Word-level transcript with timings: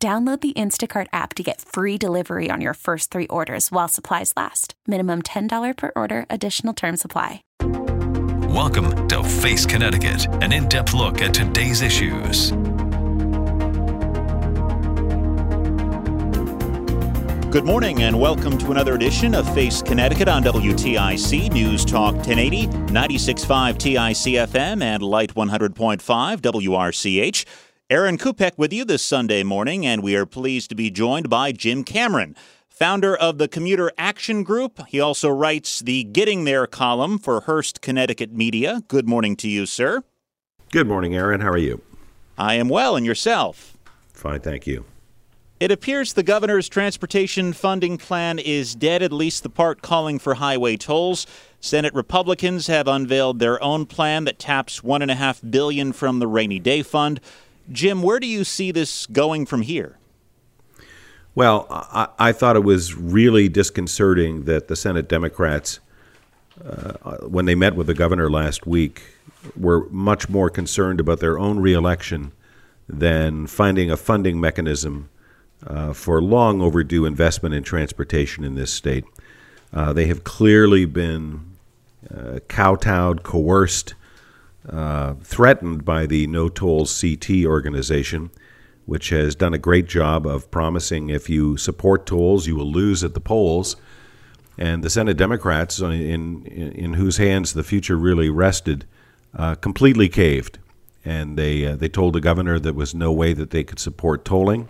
Download 0.00 0.40
the 0.40 0.52
Instacart 0.52 1.08
app 1.12 1.34
to 1.34 1.42
get 1.42 1.60
free 1.60 1.98
delivery 1.98 2.50
on 2.52 2.60
your 2.60 2.74
first 2.74 3.10
three 3.10 3.26
orders 3.26 3.72
while 3.72 3.88
supplies 3.88 4.32
last. 4.36 4.74
Minimum 4.86 5.22
$10 5.22 5.76
per 5.76 5.90
order, 5.96 6.24
additional 6.30 6.72
term 6.72 6.96
supply. 6.96 7.42
Welcome 8.48 9.08
to 9.08 9.24
Face 9.24 9.66
Connecticut, 9.66 10.28
an 10.40 10.52
in 10.52 10.68
depth 10.68 10.94
look 10.94 11.20
at 11.20 11.34
today's 11.34 11.82
issues. 11.82 12.52
Good 17.50 17.64
morning 17.64 18.02
and 18.04 18.20
welcome 18.20 18.56
to 18.58 18.70
another 18.70 18.94
edition 18.94 19.34
of 19.34 19.52
Face 19.52 19.82
Connecticut 19.82 20.28
on 20.28 20.44
WTIC 20.44 21.50
News 21.50 21.84
Talk 21.84 22.14
1080, 22.14 22.68
96.5 22.68 23.78
TIC 23.78 24.34
FM, 24.34 24.80
and 24.80 25.02
Light 25.02 25.34
100.5 25.34 26.40
WRCH. 26.40 27.44
Aaron 27.90 28.18
Kupek 28.18 28.52
with 28.58 28.70
you 28.70 28.84
this 28.84 29.02
Sunday 29.02 29.42
morning, 29.42 29.86
and 29.86 30.02
we 30.02 30.14
are 30.14 30.26
pleased 30.26 30.68
to 30.68 30.74
be 30.74 30.90
joined 30.90 31.30
by 31.30 31.52
Jim 31.52 31.84
Cameron, 31.84 32.36
founder 32.68 33.16
of 33.16 33.38
the 33.38 33.48
Commuter 33.48 33.90
Action 33.96 34.42
Group. 34.42 34.86
He 34.88 35.00
also 35.00 35.30
writes 35.30 35.80
the 35.80 36.04
Getting 36.04 36.44
There 36.44 36.66
column 36.66 37.18
for 37.18 37.40
Hearst, 37.40 37.80
Connecticut 37.80 38.30
Media. 38.30 38.82
Good 38.88 39.08
morning 39.08 39.36
to 39.36 39.48
you, 39.48 39.64
sir. 39.64 40.04
Good 40.70 40.86
morning, 40.86 41.14
Aaron. 41.14 41.40
How 41.40 41.48
are 41.48 41.56
you? 41.56 41.80
I 42.36 42.56
am 42.56 42.68
well, 42.68 42.94
and 42.94 43.06
yourself? 43.06 43.78
Fine, 44.12 44.40
thank 44.40 44.66
you. 44.66 44.84
It 45.58 45.72
appears 45.72 46.12
the 46.12 46.22
governor's 46.22 46.68
transportation 46.68 47.54
funding 47.54 47.96
plan 47.96 48.38
is 48.38 48.74
dead, 48.74 49.02
at 49.02 49.14
least 49.14 49.42
the 49.42 49.48
part 49.48 49.80
calling 49.80 50.18
for 50.18 50.34
highway 50.34 50.76
tolls. 50.76 51.26
Senate 51.58 51.94
Republicans 51.94 52.66
have 52.66 52.86
unveiled 52.86 53.38
their 53.38 53.60
own 53.62 53.86
plan 53.86 54.24
that 54.24 54.38
taps 54.38 54.84
one 54.84 55.00
and 55.00 55.10
a 55.10 55.14
half 55.14 55.40
billion 55.48 55.94
from 55.94 56.18
the 56.18 56.28
rainy 56.28 56.58
day 56.58 56.82
fund. 56.82 57.18
Jim, 57.70 58.02
where 58.02 58.18
do 58.18 58.26
you 58.26 58.44
see 58.44 58.72
this 58.72 59.06
going 59.06 59.46
from 59.46 59.62
here? 59.62 59.98
Well, 61.34 61.66
I, 61.70 62.08
I 62.18 62.32
thought 62.32 62.56
it 62.56 62.64
was 62.64 62.94
really 62.94 63.48
disconcerting 63.48 64.44
that 64.44 64.68
the 64.68 64.74
Senate 64.76 65.08
Democrats, 65.08 65.78
uh, 66.64 67.18
when 67.18 67.44
they 67.44 67.54
met 67.54 67.76
with 67.76 67.86
the 67.86 67.94
governor 67.94 68.30
last 68.30 68.66
week, 68.66 69.02
were 69.56 69.88
much 69.90 70.28
more 70.28 70.50
concerned 70.50 71.00
about 71.00 71.20
their 71.20 71.38
own 71.38 71.60
reelection 71.60 72.32
than 72.88 73.46
finding 73.46 73.90
a 73.90 73.96
funding 73.96 74.40
mechanism 74.40 75.10
uh, 75.66 75.92
for 75.92 76.22
long 76.22 76.60
overdue 76.60 77.04
investment 77.04 77.54
in 77.54 77.62
transportation 77.62 78.44
in 78.44 78.54
this 78.54 78.72
state. 78.72 79.04
Uh, 79.72 79.92
they 79.92 80.06
have 80.06 80.24
clearly 80.24 80.86
been 80.86 81.56
uh, 82.12 82.38
kowtowed, 82.48 83.22
coerced, 83.22 83.94
uh, 84.68 85.14
threatened 85.22 85.84
by 85.84 86.06
the 86.06 86.26
No 86.26 86.48
Tolls 86.48 87.00
CT 87.00 87.44
organization, 87.44 88.30
which 88.86 89.10
has 89.10 89.34
done 89.34 89.54
a 89.54 89.58
great 89.58 89.86
job 89.86 90.26
of 90.26 90.50
promising 90.50 91.10
if 91.10 91.28
you 91.28 91.56
support 91.56 92.06
tolls, 92.06 92.46
you 92.46 92.56
will 92.56 92.70
lose 92.70 93.04
at 93.04 93.14
the 93.14 93.20
polls. 93.20 93.76
And 94.56 94.82
the 94.82 94.90
Senate 94.90 95.16
Democrats, 95.16 95.78
in, 95.78 95.92
in, 95.92 96.72
in 96.72 96.92
whose 96.94 97.16
hands 97.16 97.52
the 97.52 97.62
future 97.62 97.96
really 97.96 98.28
rested, 98.28 98.86
uh, 99.36 99.54
completely 99.54 100.08
caved. 100.08 100.58
And 101.04 101.38
they, 101.38 101.64
uh, 101.64 101.76
they 101.76 101.88
told 101.88 102.14
the 102.14 102.20
governor 102.20 102.58
there 102.58 102.72
was 102.72 102.94
no 102.94 103.12
way 103.12 103.32
that 103.32 103.50
they 103.50 103.62
could 103.62 103.78
support 103.78 104.24
tolling, 104.24 104.68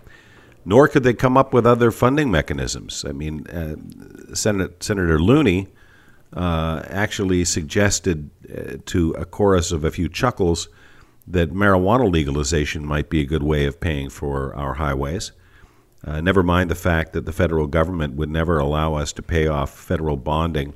nor 0.64 0.88
could 0.88 1.03
they 1.03 1.14
come 1.14 1.37
up 1.37 1.53
with 1.53 1.66
other 1.66 1.91
funding 1.91 2.31
mechanisms. 2.31 3.04
I 3.08 3.12
mean, 3.12 3.47
uh, 3.48 4.34
Senate, 4.34 4.82
Senator 4.82 5.19
Looney 5.19 5.69
uh, 6.34 6.82
actually 6.88 7.44
suggested 7.44 8.31
uh, 8.38 8.38
to 8.86 9.12
a 9.12 9.25
chorus 9.25 9.72
of 9.72 9.84
a 9.84 9.91
few 9.91 10.09
chuckles 10.09 10.69
that 11.26 11.53
marijuana 11.53 12.10
legalization 12.10 12.84
might 12.84 13.10
be 13.10 13.20
a 13.20 13.26
good 13.26 13.42
way 13.42 13.66
of 13.66 13.81
paying 13.81 14.09
for 14.09 14.54
our 14.54 14.75
highways. 14.75 15.32
Uh, 16.04 16.20
never 16.20 16.42
mind 16.42 16.70
the 16.70 16.75
fact 16.75 17.12
that 17.12 17.26
the 17.26 17.32
federal 17.32 17.66
government 17.66 18.14
would 18.14 18.31
never 18.31 18.58
allow 18.58 18.94
us 18.94 19.12
to 19.12 19.22
pay 19.22 19.47
off 19.47 19.76
federal 19.76 20.16
bonding 20.16 20.75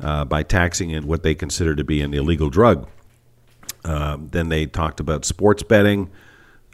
uh, 0.00 0.24
by 0.24 0.42
taxing 0.42 0.90
it 0.90 1.04
what 1.04 1.22
they 1.22 1.34
consider 1.34 1.74
to 1.74 1.84
be 1.84 2.02
an 2.02 2.12
illegal 2.12 2.50
drug. 2.50 2.88
Um, 3.84 4.28
then 4.28 4.48
they 4.48 4.66
talked 4.66 5.00
about 5.00 5.24
sports 5.24 5.62
betting, 5.62 6.10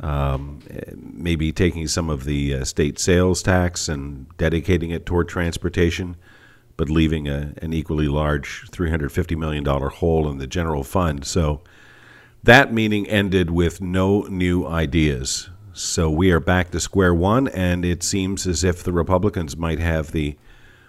um, 0.01 0.61
maybe 0.97 1.53
taking 1.53 1.87
some 1.87 2.11
of 2.11 2.25
the 2.25 2.55
uh, 2.55 2.65
state 2.65 2.99
sales 2.99 3.43
tax 3.43 3.89
and 3.89 4.27
dedicating 4.39 4.91
it 4.91 5.07
toward 5.07 5.29
transportation 5.29 6.17
but 6.77 6.91
leaving 6.91 7.29
a, 7.29 7.55
an 7.63 7.73
equally 7.73 8.09
large 8.09 8.71
$350 8.71 9.37
million 9.37 9.65
hole 9.65 10.29
in 10.31 10.39
the 10.39 10.47
general 10.47 10.85
fund. 10.85 11.25
So 11.25 11.63
that 12.43 12.73
meeting 12.73 13.07
ended 13.09 13.51
with 13.51 13.81
no 13.81 14.23
new 14.23 14.67
ideas. 14.67 15.51
So 15.73 16.11
we 16.11 16.31
are 16.31 16.41
back 16.41 16.71
to 16.71 16.81
square 16.81 17.15
one, 17.15 17.49
and 17.49 17.85
it 17.85 18.03
seems 18.03 18.47
as 18.47 18.63
if 18.63 18.83
the 18.83 18.93
Republicans 18.93 19.57
might 19.57 19.81
have 19.81 20.13
the 20.13 20.37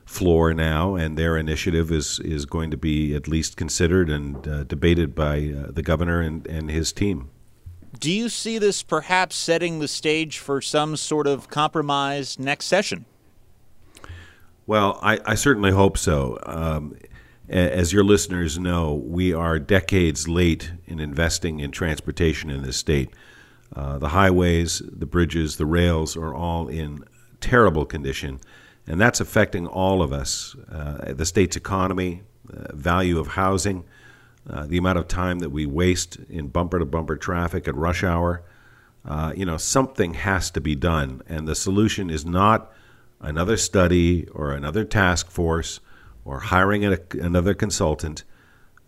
floor 0.06 0.54
now, 0.54 0.96
and 0.96 1.18
their 1.18 1.38
initiative 1.38 1.92
is, 1.92 2.20
is 2.20 2.46
going 2.46 2.72
to 2.72 2.78
be 2.78 3.16
at 3.16 3.28
least 3.28 3.58
considered 3.58 4.10
and 4.10 4.48
uh, 4.48 4.64
debated 4.66 5.16
by 5.16 5.52
uh, 5.52 5.72
the 5.72 5.82
governor 5.82 6.22
and, 6.22 6.46
and 6.48 6.70
his 6.70 6.94
team. 6.94 7.30
Do 8.00 8.12
you 8.12 8.30
see 8.30 8.60
this 8.60 8.84
perhaps 8.84 9.36
setting 9.36 9.80
the 9.80 9.88
stage 9.88 10.38
for 10.38 10.62
some 10.62 10.98
sort 10.98 11.28
of 11.28 11.50
compromise 11.50 12.38
next 12.38 12.66
session? 12.66 13.06
Well, 14.68 15.00
I, 15.04 15.20
I 15.26 15.36
certainly 15.36 15.72
hope 15.72 15.98
so. 15.98 16.40
Um, 16.44 16.98
as 17.48 17.94
your 17.94 18.04
listeners 18.04 18.58
know, 18.58 18.96
we 18.96 19.32
are 19.32 19.60
decades 19.60 20.28
late 20.28 20.72
in 20.88 21.00
investing 21.00 21.60
in 21.60 21.70
transportation 21.70 22.50
in 22.50 22.64
this 22.64 22.78
state. 22.78 23.12
Uh, 23.76 24.00
the 24.00 24.10
highways, 24.10 24.82
the 24.86 25.06
bridges, 25.06 25.58
the 25.58 25.66
rails 25.68 26.18
are 26.18 26.34
all 26.34 26.68
in 26.68 27.04
terrible 27.42 27.86
condition, 27.86 28.40
and 28.88 29.00
that's 29.00 29.20
affecting 29.20 29.68
all 29.68 30.02
of 30.02 30.12
us. 30.12 30.56
Uh, 30.72 31.14
the 31.14 31.26
state's 31.26 31.56
economy, 31.56 32.24
uh, 32.52 32.76
value 32.76 33.20
of 33.20 33.28
housing, 33.28 33.84
uh, 34.50 34.66
the 34.66 34.78
amount 34.78 34.98
of 34.98 35.08
time 35.08 35.40
that 35.40 35.50
we 35.50 35.68
waste 35.68 36.18
in 36.30 36.48
bumper 36.48 36.80
to 36.80 36.86
bumper 36.86 37.16
traffic 37.16 37.68
at 37.68 37.76
rush 37.76 38.04
hour. 38.04 38.42
Uh, 39.04 39.32
you 39.36 39.46
know, 39.46 39.58
something 39.58 40.16
has 40.16 40.50
to 40.50 40.60
be 40.60 40.74
done, 40.74 41.22
and 41.28 41.48
the 41.48 41.56
solution 41.56 42.10
is 42.10 42.26
not 42.26 42.72
another 43.20 43.58
study 43.58 44.28
or 44.28 44.52
another 44.52 44.84
task 44.84 45.30
force 45.30 45.80
or 46.24 46.40
hiring 46.40 46.86
a, 46.86 46.98
another 47.14 47.54
consultant. 47.54 48.24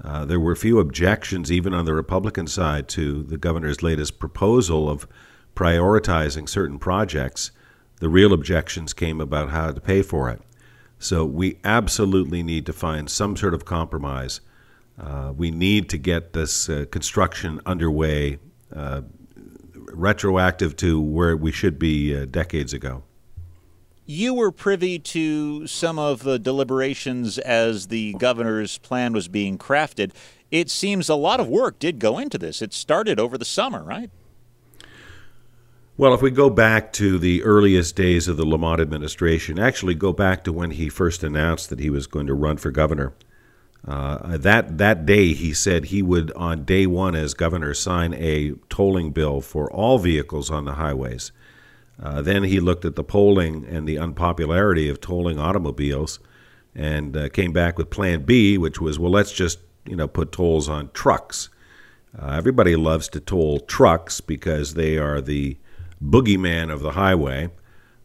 Uh, 0.04 0.26
there 0.26 0.40
were 0.40 0.56
few 0.56 0.80
objections, 0.80 1.52
even 1.52 1.74
on 1.74 1.86
the 1.86 1.94
Republican 1.94 2.48
side, 2.48 2.88
to 2.88 3.24
the 3.24 3.38
governor's 3.38 3.82
latest 3.82 4.20
proposal 4.20 4.90
of 4.90 5.08
prioritizing 5.56 6.48
certain 6.48 6.78
projects. 6.78 7.52
The 8.00 8.10
real 8.10 8.34
objections 8.34 8.94
came 8.94 9.20
about 9.20 9.50
how 9.50 9.72
to 9.72 9.82
pay 9.82 10.02
for 10.02 10.30
it. 10.30 10.42
So 11.00 11.26
we 11.26 11.60
absolutely 11.64 12.44
need 12.44 12.66
to 12.68 12.74
find 12.74 13.10
some 13.10 13.36
sort 13.36 13.54
of 13.54 13.66
compromise. 13.66 14.42
Uh, 15.00 15.32
we 15.36 15.52
need 15.52 15.90
to 15.90 15.98
get 15.98 16.34
this 16.34 16.70
uh, 16.70 16.86
construction 16.92 17.62
underway, 17.66 18.40
uh, 18.76 19.02
retroactive 19.76 20.76
to 20.78 21.00
where 21.00 21.38
we 21.38 21.52
should 21.52 21.80
be 21.80 22.16
uh, 22.16 22.26
decades 22.26 22.74
ago 22.74 23.04
you 24.08 24.34
were 24.34 24.52
privy 24.52 24.98
to 24.98 25.68
some 25.68 26.00
of 26.00 26.24
the 26.24 26.40
deliberations 26.40 27.38
as 27.38 27.88
the 27.88 28.14
governor's 28.14 28.78
plan 28.80 29.12
was 29.12 29.28
being 29.28 29.58
crafted. 29.58 30.12
It 30.50 30.70
seems 30.70 31.10
a 31.10 31.16
lot 31.16 31.42
of 31.42 31.50
work 31.50 31.78
did 31.78 32.00
go 32.00 32.18
into 32.18 32.38
this. 32.38 32.62
It 32.62 32.74
started 32.74 33.20
over 33.20 33.38
the 33.38 33.46
summer, 33.46 33.84
right? 33.84 34.10
Well, 35.98 36.14
if 36.14 36.22
we 36.22 36.32
go 36.32 36.50
back 36.50 36.94
to 36.94 37.20
the 37.20 37.44
earliest 37.44 37.96
days 37.96 38.30
of 38.30 38.38
the 38.38 38.46
Lamont 38.46 38.80
administration, 38.80 39.60
actually 39.60 39.96
go 39.96 40.14
back 40.14 40.44
to 40.46 40.54
when 40.54 40.72
he 40.72 40.90
first 40.90 41.22
announced 41.22 41.70
that 41.70 41.80
he 41.80 41.90
was 41.90 42.08
going 42.08 42.28
to 42.28 42.34
run 42.34 42.58
for 42.58 42.72
governor. 42.72 43.14
Uh, 43.86 44.38
that 44.38 44.78
that 44.78 45.06
day, 45.06 45.34
he 45.34 45.54
said 45.54 45.86
he 45.86 46.02
would, 46.02 46.32
on 46.34 46.64
day 46.66 46.86
one 46.86 47.16
as 47.16 47.34
governor, 47.34 47.74
sign 47.74 48.14
a 48.14 48.52
tolling 48.70 49.12
bill 49.12 49.42
for 49.42 49.72
all 49.72 49.98
vehicles 49.98 50.50
on 50.50 50.66
the 50.66 50.74
highways. 50.74 51.32
Uh, 52.02 52.22
then 52.22 52.44
he 52.44 52.60
looked 52.60 52.86
at 52.86 52.96
the 52.96 53.04
polling 53.04 53.66
and 53.66 53.88
the 53.88 53.98
unpopularity 53.98 54.88
of 54.88 55.02
tolling 55.02 55.40
automobiles, 55.40 56.20
and 56.76 57.18
uh, 57.18 57.30
came 57.30 57.52
back 57.52 57.78
with 57.78 57.90
Plan 57.90 58.24
B, 58.24 58.58
which 58.58 58.80
was, 58.80 59.00
well, 59.00 59.12
let's 59.12 59.32
just 59.32 59.60
you 59.86 59.96
know 59.96 60.08
put 60.08 60.32
tolls 60.32 60.70
on 60.70 60.92
trucks. 60.92 61.50
Uh, 62.18 62.32
everybody 62.32 62.76
loves 62.76 63.08
to 63.10 63.20
toll 63.20 63.60
trucks 63.60 64.22
because 64.22 64.74
they 64.74 64.98
are 64.98 65.22
the 65.22 65.58
boogeyman 66.04 66.72
of 66.72 66.82
the 66.82 66.92
highway. 66.92 67.50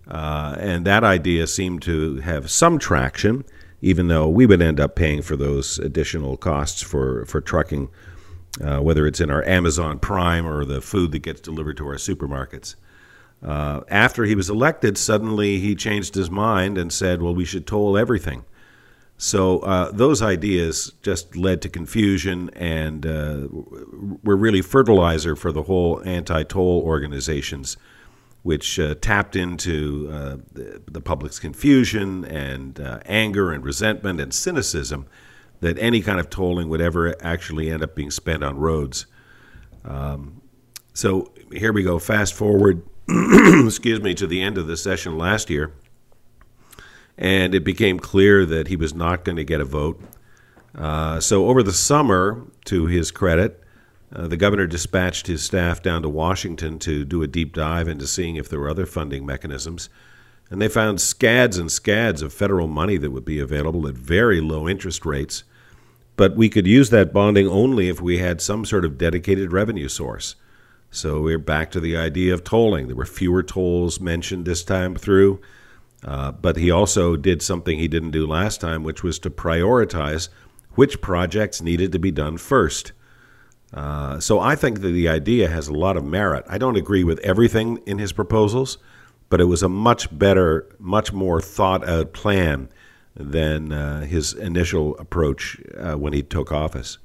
Uh, 0.09 0.57
and 0.59 0.85
that 0.85 1.05
idea 1.05 1.47
seemed 1.47 1.81
to 1.83 2.17
have 2.17 2.51
some 2.51 2.79
traction, 2.79 3.45
even 3.81 4.09
though 4.09 4.29
we 4.29 4.47
would 4.47 4.61
end 4.61 4.81
up 4.81 4.97
paying 4.97 5.23
for 5.23 5.37
those 5.37 5.79
additional 5.79 6.37
costs 6.37 6.83
for, 6.83 7.25
for 7.27 7.41
trucking, 7.41 7.89
uh, 8.61 8.81
whether 8.81 9.07
it's 9.07 9.21
in 9.21 9.31
our 9.31 9.45
Amazon 9.45 9.99
Prime 9.99 10.47
or 10.47 10.65
the 10.65 10.81
food 10.81 11.13
that 11.13 11.21
gets 11.21 11.41
delivered 11.41 11.77
to 11.77 11.87
our 11.87 11.95
supermarkets. 11.95 12.75
Uh, 13.43 13.81
after 13.89 14.25
he 14.25 14.35
was 14.35 14.49
elected, 14.49 14.97
suddenly 14.97 15.59
he 15.59 15.75
changed 15.75 16.15
his 16.15 16.31
mind 16.31 16.79
and 16.79 16.93
said, 16.93 17.21
well, 17.21 17.35
we 17.35 17.45
should 17.45 17.67
toll 17.67 17.99
everything. 17.99 18.45
So 19.17 19.61
uh, 19.61 19.91
those 19.93 20.23
ideas 20.23 20.93
just 21.03 21.37
led 21.37 21.63
to 21.63 21.69
confusion 21.69 22.51
and 22.55 23.07
uh, 23.07 23.49
were 24.23 24.37
really 24.37 24.63
fertilizer 24.63 25.37
for 25.37 25.53
the 25.53 25.63
whole 25.63 26.03
anti 26.05 26.43
toll 26.45 26.83
organizations, 26.85 27.77
which 28.43 28.79
uh, 28.79 28.95
tapped 28.97 29.37
into 29.37 30.09
uh, 30.13 30.37
the, 30.53 30.83
the, 30.91 31.01
public's 31.01 31.39
confusion 31.39 32.25
and 32.25 32.81
anger 33.07 33.53
and 33.53 33.65
resentment 33.65 34.21
and 34.21 34.35
cynicism 34.35 35.07
that 35.61 35.79
any 35.79 36.01
kind 36.01 36.19
of 36.19 36.29
tolling 36.29 36.69
would 36.69 36.81
ever 36.81 37.15
actually 37.25 37.71
end 37.71 37.85
up 37.85 37.95
being 37.95 38.11
spent 38.11 38.43
on 38.43 38.57
roads. 38.57 39.07
Um, 39.85 40.43
so 40.95 41.33
here 41.53 41.73
we 41.73 41.85
go, 41.85 42.01
fast 42.01 42.35
forward 42.35 42.83
excuse 43.67 44.01
me, 44.01 44.15
to 44.15 44.27
the 44.27 44.41
end 44.41 44.59
of 44.59 44.67
the 44.67 44.77
session 44.77 45.19
last 45.19 45.51
year, 45.51 45.73
and 47.19 47.55
it 47.55 47.65
became 47.65 47.99
clear 47.99 48.47
that 48.47 48.69
he 48.69 48.77
was 48.77 48.95
not 48.95 49.25
going 49.25 49.37
to 49.37 49.45
get 49.45 49.61
a 49.61 49.65
vote. 49.65 50.01
Uh, 50.75 51.21
so 51.21 51.47
over 51.47 51.63
the 51.63 51.73
summer, 51.73 52.47
to 52.65 52.87
his 52.87 53.11
credit, 53.11 53.63
uh, 54.15 54.27
the 54.27 54.37
governor 54.37 54.67
dispatched 54.67 55.27
his 55.27 55.43
staff 55.43 55.83
down 55.83 56.03
to 56.03 56.09
Washington 56.09 56.79
to 56.79 57.05
do 57.05 57.23
a 57.23 57.27
deep 57.27 57.55
dive 57.55 57.89
into 57.89 58.07
seeing 58.07 58.37
if 58.37 58.49
there 58.49 58.61
were 58.61 58.69
other 58.69 58.87
funding 58.87 59.25
mechanisms. 59.25 59.89
And 60.51 60.61
they 60.61 60.69
found 60.69 61.01
scads 61.01 61.57
and 61.57 61.73
scads 61.73 62.21
of 62.21 62.33
federal 62.33 62.67
money 62.67 62.99
that 62.99 63.11
would 63.11 63.25
be 63.25 63.41
available 63.41 63.89
at 63.89 63.95
very 63.95 64.41
low 64.41 64.69
interest 64.69 65.07
rates. 65.07 65.45
But 66.17 66.37
we 66.37 66.51
could 66.51 66.67
use 66.67 66.91
that 66.91 67.13
bonding 67.13 67.49
only 67.49 67.89
if 67.89 68.03
we 68.03 68.19
had 68.19 68.43
some 68.43 68.67
sort 68.67 68.85
of 68.85 68.99
dedicated 68.99 69.51
revenue 69.51 69.89
source. 69.89 70.35
So 70.95 71.23
we're 71.23 71.39
back 71.39 71.71
to 71.71 71.81
the 71.81 71.97
idea 71.97 72.35
of 72.35 72.45
tolling. 72.45 72.87
There 72.87 72.95
were 72.95 73.07
fewer 73.07 73.43
tolls 73.43 73.99
mentioned 73.99 74.45
this 74.45 74.63
time 74.63 74.95
through, 74.95 75.41
uh, 76.05 76.33
but 76.33 76.57
he 76.59 76.71
also 76.71 77.17
did 77.17 77.41
something 77.41 77.79
he 77.79 77.89
didn't 77.89 78.11
do 78.11 78.27
last 78.27 78.61
time, 78.61 78.85
which 78.85 79.03
was 79.03 79.19
to 79.21 79.31
prioritize 79.31 80.29
which 80.75 81.01
projects 81.01 81.63
needed 81.63 81.93
to 81.93 81.99
be 81.99 82.11
done 82.11 82.37
first. 82.37 82.93
Uh, 83.73 84.21
so 84.21 84.39
I 84.39 84.55
think 84.55 84.83
that 84.83 84.91
the 84.91 85.09
idea 85.09 85.49
has 85.49 85.67
a 85.67 85.73
lot 85.73 85.97
of 85.97 86.05
merit. 86.05 86.45
I 86.47 86.59
don't 86.59 86.77
agree 86.77 87.05
with 87.05 87.21
everything 87.21 87.81
in 87.87 87.99
his 87.99 88.13
proposals, 88.13 88.77
but 89.31 89.41
it 89.41 89.47
was 89.47 89.63
a 89.63 89.71
much 89.71 90.17
better, 90.17 90.69
much 90.79 91.11
more 91.11 91.41
thought 91.41 91.89
out 91.89 92.13
plan 92.13 92.69
than 93.17 93.73
uh, 93.73 94.03
his 94.03 94.35
initial 94.35 94.99
approach 94.99 95.59
uh, 95.75 95.95
when 95.95 96.13
he 96.13 96.23
took 96.23 96.53
office. 96.53 96.99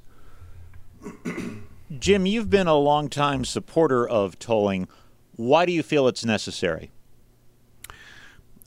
Jim, 1.98 2.26
you've 2.26 2.50
been 2.50 2.66
a 2.66 2.76
longtime 2.76 3.44
supporter 3.44 4.08
of 4.08 4.38
tolling. 4.38 4.88
Why 5.36 5.66
do 5.66 5.72
you 5.72 5.82
feel 5.82 6.08
it's 6.08 6.24
necessary? 6.24 6.90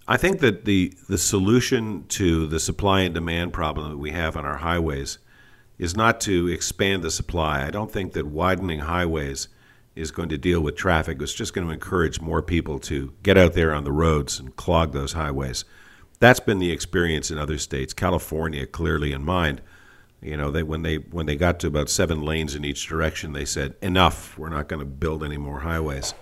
I 0.08 0.18
think 0.18 0.40
that 0.40 0.66
the, 0.66 0.94
the 1.08 1.18
solution 1.18 2.06
to 2.10 2.48
the 2.48 2.60
supply 2.60 3.02
and 3.02 3.14
demand 3.14 3.54
problem 3.54 3.90
that 3.92 3.98
we 3.98 4.12
have 4.12 4.36
on 4.36 4.46
our 4.46 4.58
highways 4.58 5.20
is 5.78 5.96
not 5.96 6.20
to 6.22 6.48
expand 6.48 7.04
the 7.04 7.12
supply. 7.12 7.66
I 7.66 7.72
don't 7.72 7.92
think 7.92 8.14
that 8.14 8.28
widening 8.28 8.80
highways 8.80 9.48
is 9.96 10.12
going 10.12 10.30
to 10.30 10.38
deal 10.38 10.62
with 10.62 10.76
traffic. 10.76 11.22
It's 11.22 11.34
just 11.34 11.54
going 11.54 11.68
to 11.68 11.74
encourage 11.74 12.20
more 12.20 12.42
people 12.42 12.80
to 12.80 13.14
get 13.24 13.38
out 13.38 13.54
there 13.54 13.74
on 13.74 13.84
the 13.84 13.92
roads 13.92 14.40
and 14.40 14.56
clog 14.56 14.94
those 14.94 15.14
highways. 15.14 15.66
That's 16.20 16.40
been 16.40 16.60
the 16.60 16.72
experience 16.72 17.32
in 17.32 17.38
other 17.38 17.58
states, 17.58 17.94
California 17.94 18.66
clearly 18.66 19.12
in 19.12 19.24
mind. 19.24 19.62
You 20.22 20.38
know, 20.38 20.52
they 20.52 20.64
when 20.64 20.84
they 20.84 20.98
when 20.98 21.26
they 21.26 21.36
got 21.36 21.60
to 21.62 21.68
about 21.68 21.90
seven 21.90 22.22
lanes 22.22 22.54
in 22.54 22.64
each 22.64 22.88
direction, 22.88 23.34
they 23.34 23.46
said, 23.46 23.76
"Enough! 23.82 24.38
We're 24.38 24.50
not 24.50 24.68
going 24.68 24.80
to 24.80 24.86
build 24.86 25.24
any 25.24 25.38
more 25.38 25.62
highways." 25.62 26.14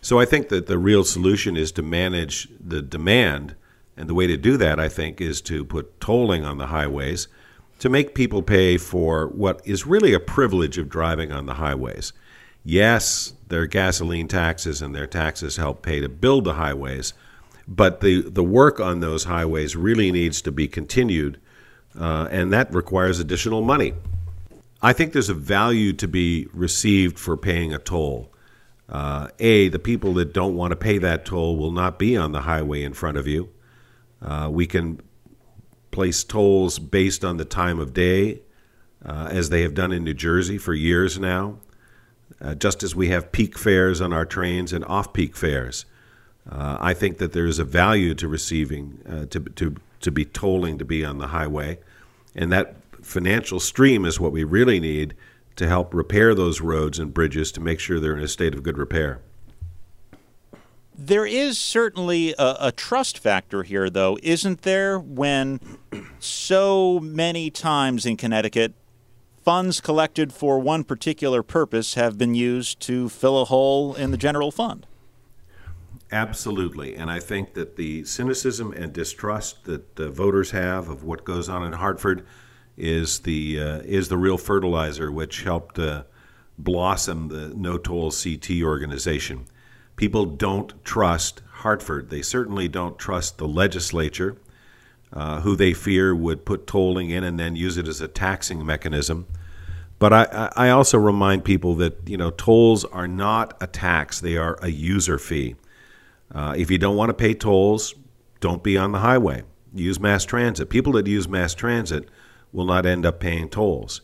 So 0.00 0.20
I 0.20 0.24
think 0.24 0.50
that 0.50 0.66
the 0.66 0.78
real 0.78 1.02
solution 1.02 1.56
is 1.56 1.72
to 1.72 1.82
manage 1.82 2.48
the 2.60 2.82
demand, 2.82 3.56
and 3.96 4.08
the 4.08 4.14
way 4.14 4.26
to 4.26 4.36
do 4.36 4.56
that, 4.58 4.78
I 4.78 4.88
think, 4.88 5.20
is 5.20 5.40
to 5.42 5.64
put 5.64 6.00
tolling 6.00 6.44
on 6.44 6.58
the 6.58 6.66
highways 6.66 7.26
to 7.78 7.88
make 7.88 8.14
people 8.14 8.42
pay 8.42 8.78
for 8.78 9.28
what 9.28 9.60
is 9.64 9.86
really 9.86 10.14
a 10.14 10.20
privilege 10.20 10.78
of 10.78 10.88
driving 10.88 11.32
on 11.32 11.46
the 11.46 11.54
highways. 11.54 12.12
Yes, 12.62 13.34
their 13.48 13.66
gasoline 13.66 14.28
taxes 14.28 14.80
and 14.80 14.94
their 14.94 15.06
taxes 15.06 15.56
help 15.56 15.82
pay 15.82 16.00
to 16.00 16.08
build 16.08 16.44
the 16.44 16.54
highways, 16.54 17.14
but 17.66 18.00
the, 18.00 18.22
the 18.22 18.44
work 18.44 18.80
on 18.80 19.00
those 19.00 19.24
highways 19.24 19.76
really 19.76 20.12
needs 20.12 20.40
to 20.42 20.52
be 20.52 20.68
continued 20.68 21.40
uh, 21.98 22.28
and 22.30 22.52
that 22.52 22.72
requires 22.74 23.20
additional 23.20 23.62
money. 23.62 23.94
I 24.82 24.92
think 24.92 25.12
there's 25.12 25.30
a 25.30 25.34
value 25.34 25.92
to 25.94 26.08
be 26.08 26.48
received 26.52 27.18
for 27.18 27.36
paying 27.36 27.72
a 27.72 27.78
toll. 27.78 28.30
Uh, 28.88 29.28
a, 29.38 29.68
the 29.68 29.78
people 29.78 30.12
that 30.14 30.34
don't 30.34 30.54
want 30.54 30.72
to 30.72 30.76
pay 30.76 30.98
that 30.98 31.24
toll 31.24 31.56
will 31.56 31.70
not 31.70 31.98
be 31.98 32.16
on 32.16 32.32
the 32.32 32.42
highway 32.42 32.82
in 32.82 32.92
front 32.92 33.16
of 33.16 33.26
you. 33.26 33.48
Uh, 34.20 34.48
we 34.52 34.66
can 34.66 35.00
place 35.90 36.22
tolls 36.22 36.78
based 36.78 37.24
on 37.24 37.38
the 37.38 37.44
time 37.44 37.78
of 37.78 37.94
day, 37.94 38.42
uh, 39.04 39.28
as 39.30 39.48
they 39.48 39.62
have 39.62 39.74
done 39.74 39.92
in 39.92 40.04
New 40.04 40.14
Jersey 40.14 40.58
for 40.58 40.74
years 40.74 41.18
now, 41.18 41.58
uh, 42.40 42.54
just 42.54 42.82
as 42.82 42.94
we 42.94 43.08
have 43.08 43.32
peak 43.32 43.56
fares 43.56 44.00
on 44.00 44.12
our 44.12 44.26
trains 44.26 44.72
and 44.72 44.84
off 44.84 45.12
peak 45.12 45.36
fares. 45.36 45.86
Uh, 46.50 46.76
I 46.78 46.92
think 46.92 47.18
that 47.18 47.32
there 47.32 47.46
is 47.46 47.58
a 47.58 47.64
value 47.64 48.14
to 48.16 48.28
receiving, 48.28 48.98
to, 49.30 49.40
to 49.40 49.76
to 50.04 50.10
be 50.10 50.24
tolling 50.24 50.78
to 50.78 50.84
be 50.84 51.04
on 51.04 51.18
the 51.18 51.28
highway. 51.28 51.78
And 52.34 52.52
that 52.52 52.76
financial 53.02 53.60
stream 53.60 54.04
is 54.04 54.20
what 54.20 54.32
we 54.32 54.44
really 54.44 54.80
need 54.80 55.14
to 55.56 55.68
help 55.68 55.94
repair 55.94 56.34
those 56.34 56.60
roads 56.60 56.98
and 56.98 57.12
bridges 57.12 57.52
to 57.52 57.60
make 57.60 57.80
sure 57.80 58.00
they're 58.00 58.16
in 58.16 58.22
a 58.22 58.28
state 58.28 58.54
of 58.54 58.62
good 58.62 58.78
repair. 58.78 59.20
There 60.96 61.26
is 61.26 61.58
certainly 61.58 62.34
a, 62.38 62.56
a, 62.60 62.72
trust 62.72 63.18
factor 63.18 63.64
here, 63.64 63.90
though, 63.90 64.16
isn't 64.22 64.62
there? 64.62 64.98
When 64.98 65.58
so 66.20 67.00
many 67.00 67.50
times 67.50 68.06
in 68.06 68.16
Connecticut, 68.16 68.74
funds 69.42 69.80
collected 69.80 70.32
for 70.32 70.60
one 70.60 70.84
particular 70.84 71.42
purpose 71.42 71.94
have 71.94 72.16
been 72.16 72.36
used 72.36 72.78
to 72.80 73.08
fill 73.08 73.42
a 73.42 73.44
hole 73.44 73.94
in 73.94 74.12
the 74.12 74.16
general 74.16 74.52
fund. 74.52 74.86
Absolutely. 76.12 76.94
And 76.94 77.10
I 77.10 77.18
think 77.18 77.54
that 77.54 77.76
the 77.76 78.04
cynicism 78.04 78.72
and 78.72 78.92
distrust 78.92 79.64
that 79.64 79.96
voters 79.96 80.52
have 80.52 80.88
of 80.88 81.02
what 81.02 81.24
goes 81.24 81.48
on 81.48 81.64
in 81.64 81.72
Hartford 81.72 82.26
is 82.76 83.20
the, 83.20 83.60
uh, 83.60 83.78
is 83.84 84.08
the 84.08 84.18
real 84.18 84.38
fertilizer 84.38 85.10
which 85.10 85.42
helped 85.42 85.78
uh, 85.78 86.04
blossom 86.58 87.28
the 87.28 87.48
No 87.48 87.78
Toll 87.78 88.10
CT 88.10 88.62
organization. 88.62 89.46
People 89.96 90.26
don't 90.26 90.84
trust 90.84 91.42
Hartford. 91.50 92.10
They 92.10 92.22
certainly 92.22 92.68
don't 92.68 92.98
trust 92.98 93.38
the 93.38 93.48
legislature, 93.48 94.36
uh, 95.12 95.40
who 95.40 95.56
they 95.56 95.72
fear 95.72 96.14
would 96.14 96.44
put 96.44 96.66
tolling 96.66 97.10
in 97.10 97.24
and 97.24 97.38
then 97.38 97.56
use 97.56 97.76
it 97.76 97.88
as 97.88 98.00
a 98.00 98.08
taxing 98.08 98.64
mechanism. 98.64 99.26
But 99.98 100.12
I, 100.12 100.52
I 100.56 100.70
also 100.70 100.98
remind 100.98 101.44
people 101.44 101.76
that 101.76 102.08
you 102.08 102.16
know 102.16 102.30
tolls 102.30 102.84
are 102.84 103.06
not 103.06 103.56
a 103.60 103.66
tax; 103.66 104.20
they 104.20 104.36
are 104.36 104.58
a 104.60 104.68
user 104.68 105.18
fee. 105.18 105.54
Uh, 106.34 106.54
if 106.56 106.70
you 106.70 106.78
don't 106.78 106.96
want 106.96 107.10
to 107.10 107.14
pay 107.14 107.32
tolls, 107.32 107.94
don't 108.40 108.62
be 108.62 108.76
on 108.76 108.92
the 108.92 108.98
highway. 108.98 109.44
Use 109.72 110.00
mass 110.00 110.24
transit. 110.24 110.68
People 110.68 110.92
that 110.92 111.06
use 111.06 111.28
mass 111.28 111.54
transit 111.54 112.08
will 112.52 112.64
not 112.64 112.86
end 112.86 113.06
up 113.06 113.20
paying 113.20 113.48
tolls. 113.48 114.00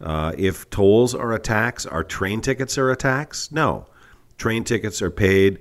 Uh, 0.00 0.32
if 0.36 0.68
tolls 0.70 1.14
are 1.14 1.32
a 1.32 1.38
tax, 1.38 1.84
are 1.86 2.04
train 2.04 2.40
tickets 2.40 2.78
are 2.78 2.90
a 2.90 2.96
tax? 2.96 3.50
No. 3.50 3.86
Train 4.38 4.64
tickets 4.64 5.02
are 5.02 5.10
paid 5.10 5.60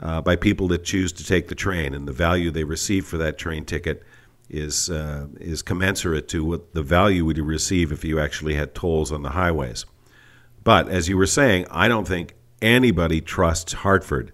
uh, 0.00 0.20
by 0.20 0.36
people 0.36 0.68
that 0.68 0.84
choose 0.84 1.12
to 1.12 1.24
take 1.24 1.48
the 1.48 1.54
train, 1.54 1.94
and 1.94 2.06
the 2.06 2.12
value 2.12 2.50
they 2.50 2.64
receive 2.64 3.06
for 3.06 3.16
that 3.18 3.38
train 3.38 3.64
ticket 3.64 4.02
is 4.50 4.88
uh, 4.90 5.26
is 5.40 5.62
commensurate 5.62 6.28
to 6.28 6.44
what 6.44 6.74
the 6.74 6.82
value 6.82 7.24
would 7.24 7.36
you 7.36 7.44
receive 7.44 7.92
if 7.92 8.04
you 8.04 8.18
actually 8.18 8.54
had 8.54 8.74
tolls 8.74 9.12
on 9.12 9.22
the 9.22 9.30
highways. 9.30 9.84
But 10.64 10.88
as 10.88 11.08
you 11.08 11.16
were 11.16 11.26
saying, 11.26 11.66
I 11.70 11.88
don't 11.88 12.06
think 12.06 12.34
anybody 12.60 13.20
trusts 13.20 13.72
Hartford 13.72 14.32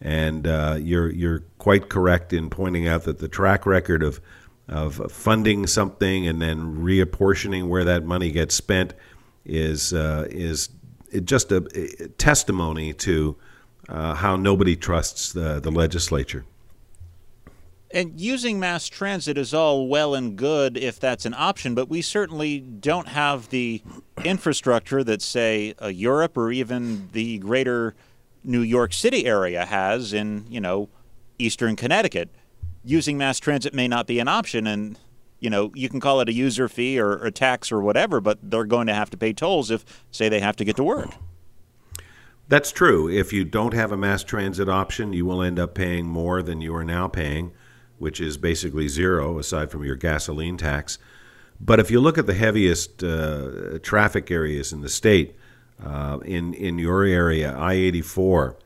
and 0.00 0.46
uh, 0.46 0.76
you're 0.80 1.10
you're 1.10 1.40
quite 1.58 1.88
correct 1.88 2.32
in 2.32 2.50
pointing 2.50 2.86
out 2.86 3.04
that 3.04 3.18
the 3.18 3.28
track 3.28 3.66
record 3.66 4.02
of 4.02 4.20
of 4.68 5.10
funding 5.10 5.66
something 5.66 6.26
and 6.26 6.42
then 6.42 6.76
reapportioning 6.76 7.68
where 7.68 7.84
that 7.84 8.04
money 8.04 8.30
gets 8.30 8.54
spent 8.54 8.94
is 9.44 9.92
uh, 9.92 10.26
is 10.30 10.68
just 11.24 11.50
a, 11.52 11.66
a, 11.74 12.08
testimony 12.08 12.92
to 12.92 13.36
uh, 13.88 14.14
how 14.14 14.36
nobody 14.36 14.76
trusts 14.76 15.32
the, 15.32 15.58
the 15.60 15.70
legislature. 15.70 16.44
And 17.90 18.20
using 18.20 18.60
mass 18.60 18.86
transit 18.86 19.38
is 19.38 19.54
all 19.54 19.88
well 19.88 20.14
and 20.14 20.36
good 20.36 20.76
if 20.76 21.00
that's 21.00 21.24
an 21.24 21.32
option, 21.32 21.74
but 21.74 21.88
we 21.88 22.02
certainly 22.02 22.60
don't 22.60 23.08
have 23.08 23.48
the 23.48 23.82
infrastructure 24.22 25.02
that, 25.04 25.22
say, 25.22 25.74
Europe 25.82 26.36
or 26.36 26.52
even 26.52 27.08
the 27.12 27.38
greater 27.38 27.94
New 28.44 28.62
York 28.62 28.92
City 28.92 29.26
area 29.26 29.64
has 29.64 30.12
in, 30.12 30.46
you 30.48 30.60
know, 30.60 30.88
eastern 31.38 31.76
Connecticut, 31.76 32.30
using 32.84 33.18
mass 33.18 33.38
transit 33.38 33.74
may 33.74 33.88
not 33.88 34.06
be 34.06 34.18
an 34.18 34.28
option. 34.28 34.66
And, 34.66 34.98
you 35.40 35.50
know, 35.50 35.70
you 35.74 35.88
can 35.88 36.00
call 36.00 36.20
it 36.20 36.28
a 36.28 36.32
user 36.32 36.68
fee 36.68 36.98
or 36.98 37.24
a 37.24 37.30
tax 37.30 37.70
or 37.70 37.80
whatever, 37.80 38.20
but 38.20 38.38
they're 38.42 38.64
going 38.64 38.86
to 38.86 38.94
have 38.94 39.10
to 39.10 39.16
pay 39.16 39.32
tolls 39.32 39.70
if, 39.70 39.84
say, 40.10 40.28
they 40.28 40.40
have 40.40 40.56
to 40.56 40.64
get 40.64 40.76
to 40.76 40.84
work. 40.84 41.10
That's 42.48 42.72
true. 42.72 43.10
If 43.10 43.32
you 43.32 43.44
don't 43.44 43.74
have 43.74 43.92
a 43.92 43.96
mass 43.96 44.24
transit 44.24 44.68
option, 44.68 45.12
you 45.12 45.26
will 45.26 45.42
end 45.42 45.58
up 45.58 45.74
paying 45.74 46.06
more 46.06 46.42
than 46.42 46.62
you 46.62 46.74
are 46.74 46.84
now 46.84 47.06
paying, 47.06 47.52
which 47.98 48.20
is 48.20 48.38
basically 48.38 48.88
zero 48.88 49.38
aside 49.38 49.70
from 49.70 49.84
your 49.84 49.96
gasoline 49.96 50.56
tax. 50.56 50.98
But 51.60 51.78
if 51.78 51.90
you 51.90 52.00
look 52.00 52.16
at 52.16 52.26
the 52.26 52.34
heaviest 52.34 53.04
uh, 53.04 53.80
traffic 53.82 54.30
areas 54.30 54.72
in 54.72 54.80
the 54.80 54.88
state, 54.88 55.36
uh, 55.84 56.18
in 56.24 56.54
in 56.54 56.78
your 56.78 57.04
area, 57.04 57.56
I-84, 57.56 58.56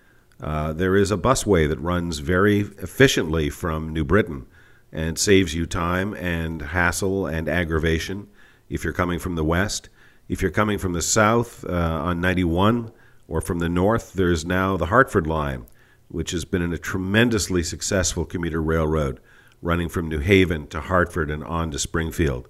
uh, 0.43 0.73
there 0.73 0.97
is 0.97 1.11
a 1.11 1.17
busway 1.17 1.69
that 1.69 1.79
runs 1.79 2.19
very 2.19 2.61
efficiently 2.61 3.51
from 3.51 3.93
New 3.93 4.05
Britain 4.05 4.47
and 4.91 5.19
saves 5.19 5.55
you 5.55 5.67
time 5.67 6.15
and 6.15 6.61
hassle 6.61 7.27
and 7.27 7.49
aggravation 7.49 8.29
if 8.69 8.85
you're 8.85 8.93
coming 8.93 9.19
from 9.19 9.37
the 9.37 9.45
west. 9.45 9.89
If 10.29 10.43
you're 10.43 10.51
coming 10.51 10.79
from 10.79 10.93
the 10.93 11.03
south 11.03 11.65
uh, 11.65 11.73
on 11.73 12.21
91 12.21 12.91
or 13.29 13.41
from 13.41 13.59
the 13.59 13.69
north, 13.69 14.15
there's 14.15 14.45
now 14.45 14.77
the 14.77 14.87
Hartford 14.87 15.27
line, 15.27 15.67
which 16.09 16.31
has 16.33 16.45
been 16.45 16.73
a 16.73 16.79
tremendously 16.79 17.63
successful 17.63 18.25
commuter 18.25 18.63
railroad 18.63 19.21
running 19.61 19.89
from 19.89 20.09
New 20.09 20.19
Haven 20.19 20.67
to 20.69 20.81
Hartford 20.81 21.31
and 21.31 21.45
on 21.45 21.71
to 21.71 21.79
Springfield. 21.79 22.49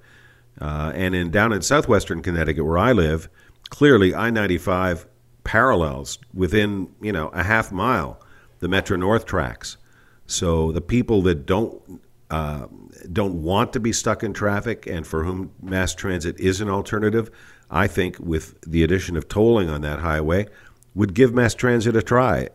Uh, 0.61 0.93
and 0.95 1.15
in 1.15 1.31
down 1.31 1.53
in 1.53 1.63
southwestern 1.63 2.23
Connecticut, 2.23 2.65
where 2.65 2.79
I 2.79 2.93
live, 2.93 3.29
clearly 3.73 4.15
I-95 4.15 5.07
parallels 5.45 6.19
within 6.35 6.91
you 7.01 7.11
know 7.11 7.29
a 7.29 7.43
half 7.43 7.73
mile 7.73 8.21
the 8.61 8.69
Metro 8.69 8.97
North 8.97 9.25
tracks. 9.25 9.79
So 10.27 10.71
the 10.73 10.83
people 10.83 11.23
that 11.23 11.47
don't 11.47 12.01
uh, 12.31 12.67
don't 13.13 13.43
want 13.43 13.73
to 13.73 13.81
be 13.81 13.93
stuck 13.93 14.23
in 14.23 14.35
traffic 14.35 14.87
and 14.87 15.07
for 15.07 15.25
whom 15.25 15.53
mass 15.61 15.95
transit 15.95 16.39
is 16.39 16.61
an 16.61 16.69
alternative, 16.69 17.31
I 17.71 17.87
think 17.87 18.19
with 18.21 18.61
the 18.61 18.85
addition 18.85 19.17
of 19.17 19.27
tolling 19.27 19.69
on 19.69 19.81
that 19.81 20.01
highway, 20.01 20.47
would 20.95 21.15
give 21.15 21.33
mass 21.33 21.55
transit 21.55 21.97
a 21.97 22.03
try. 22.03 22.49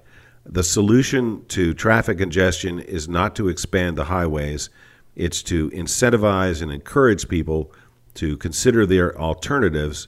The 0.46 0.64
solution 0.64 1.46
to 1.48 1.74
traffic 1.74 2.20
congestion 2.20 2.80
is 2.80 3.10
not 3.10 3.36
to 3.36 3.50
expand 3.50 3.98
the 3.98 4.06
highways, 4.06 4.70
it's 5.16 5.42
to 5.44 5.72
incentivize 5.72 6.62
and 6.62 6.72
encourage 6.72 7.28
people 7.28 7.72
to 8.14 8.38
consider 8.38 8.86
their 8.86 9.18
alternatives, 9.20 10.08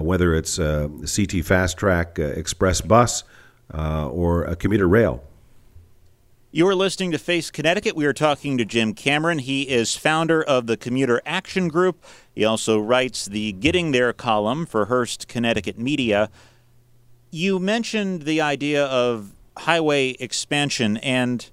whether 0.00 0.34
it's 0.34 0.58
a 0.58 0.90
CTfastrak 1.02 2.18
uh, 2.18 2.38
Express 2.38 2.80
bus 2.80 3.24
uh, 3.72 4.08
or 4.08 4.44
a 4.44 4.56
commuter 4.56 4.88
rail. 4.88 5.22
You 6.50 6.66
are 6.66 6.74
listening 6.74 7.10
to 7.10 7.18
Face 7.18 7.50
Connecticut. 7.50 7.94
We 7.94 8.06
are 8.06 8.14
talking 8.14 8.56
to 8.56 8.64
Jim 8.64 8.94
Cameron. 8.94 9.40
He 9.40 9.68
is 9.68 9.96
founder 9.96 10.42
of 10.42 10.66
the 10.66 10.78
Commuter 10.78 11.20
Action 11.26 11.68
Group. 11.68 12.02
He 12.34 12.42
also 12.42 12.78
writes 12.78 13.26
the 13.26 13.52
Getting 13.52 13.92
There 13.92 14.14
column 14.14 14.64
for 14.64 14.86
Hearst 14.86 15.28
Connecticut 15.28 15.78
Media. 15.78 16.30
You 17.30 17.58
mentioned 17.58 18.22
the 18.22 18.40
idea 18.40 18.86
of 18.86 19.34
highway 19.58 20.16
expansion, 20.20 20.96
and 20.98 21.50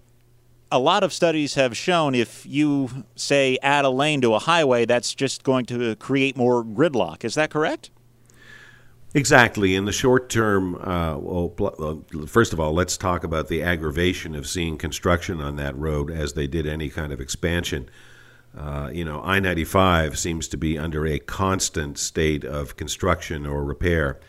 a 0.72 0.80
lot 0.80 1.04
of 1.04 1.12
studies 1.12 1.56
have 1.56 1.76
shown 1.76 2.16
if 2.16 2.46
you, 2.46 3.04
say, 3.18 3.58
add 3.62 3.84
a 3.84 3.90
lane 3.90 4.22
to 4.22 4.34
a 4.34 4.40
highway, 4.40 4.86
that's 4.86 5.14
just 5.14 5.44
going 5.44 5.66
to 5.66 5.98
create 5.98 6.38
more 6.38 6.64
gridlock. 6.64 7.26
Is 7.26 7.36
that 7.36 7.50
correct? 7.50 7.92
Exactly. 9.16 9.76
In 9.76 9.86
the 9.86 9.94
short 9.94 10.30
term, 10.30 10.76
uh, 10.76 11.18
well, 11.18 12.04
first 12.28 12.52
of 12.52 12.60
all, 12.60 12.74
let's 12.74 12.98
talk 12.98 13.24
about 13.24 13.48
the 13.48 13.64
aggravation 13.64 14.36
of 14.36 14.46
seeing 14.46 14.78
construction 14.78 15.40
on 15.40 15.56
that 15.56 15.74
road 15.78 16.12
as 16.12 16.34
they 16.34 16.48
did 16.48 16.68
any 16.68 16.90
kind 16.90 17.14
of 17.14 17.22
expansion. 17.22 17.90
Uh, 18.58 18.90
you 18.92 19.06
know, 19.06 19.22
I 19.24 19.40
95 19.40 20.20
seems 20.20 20.50
to 20.50 20.58
be 20.58 20.78
under 20.78 21.08
a 21.08 21.20
constant 21.20 21.98
state 21.98 22.44
of 22.44 22.76
construction 22.76 23.46
or 23.46 23.64
repair. 23.64 24.20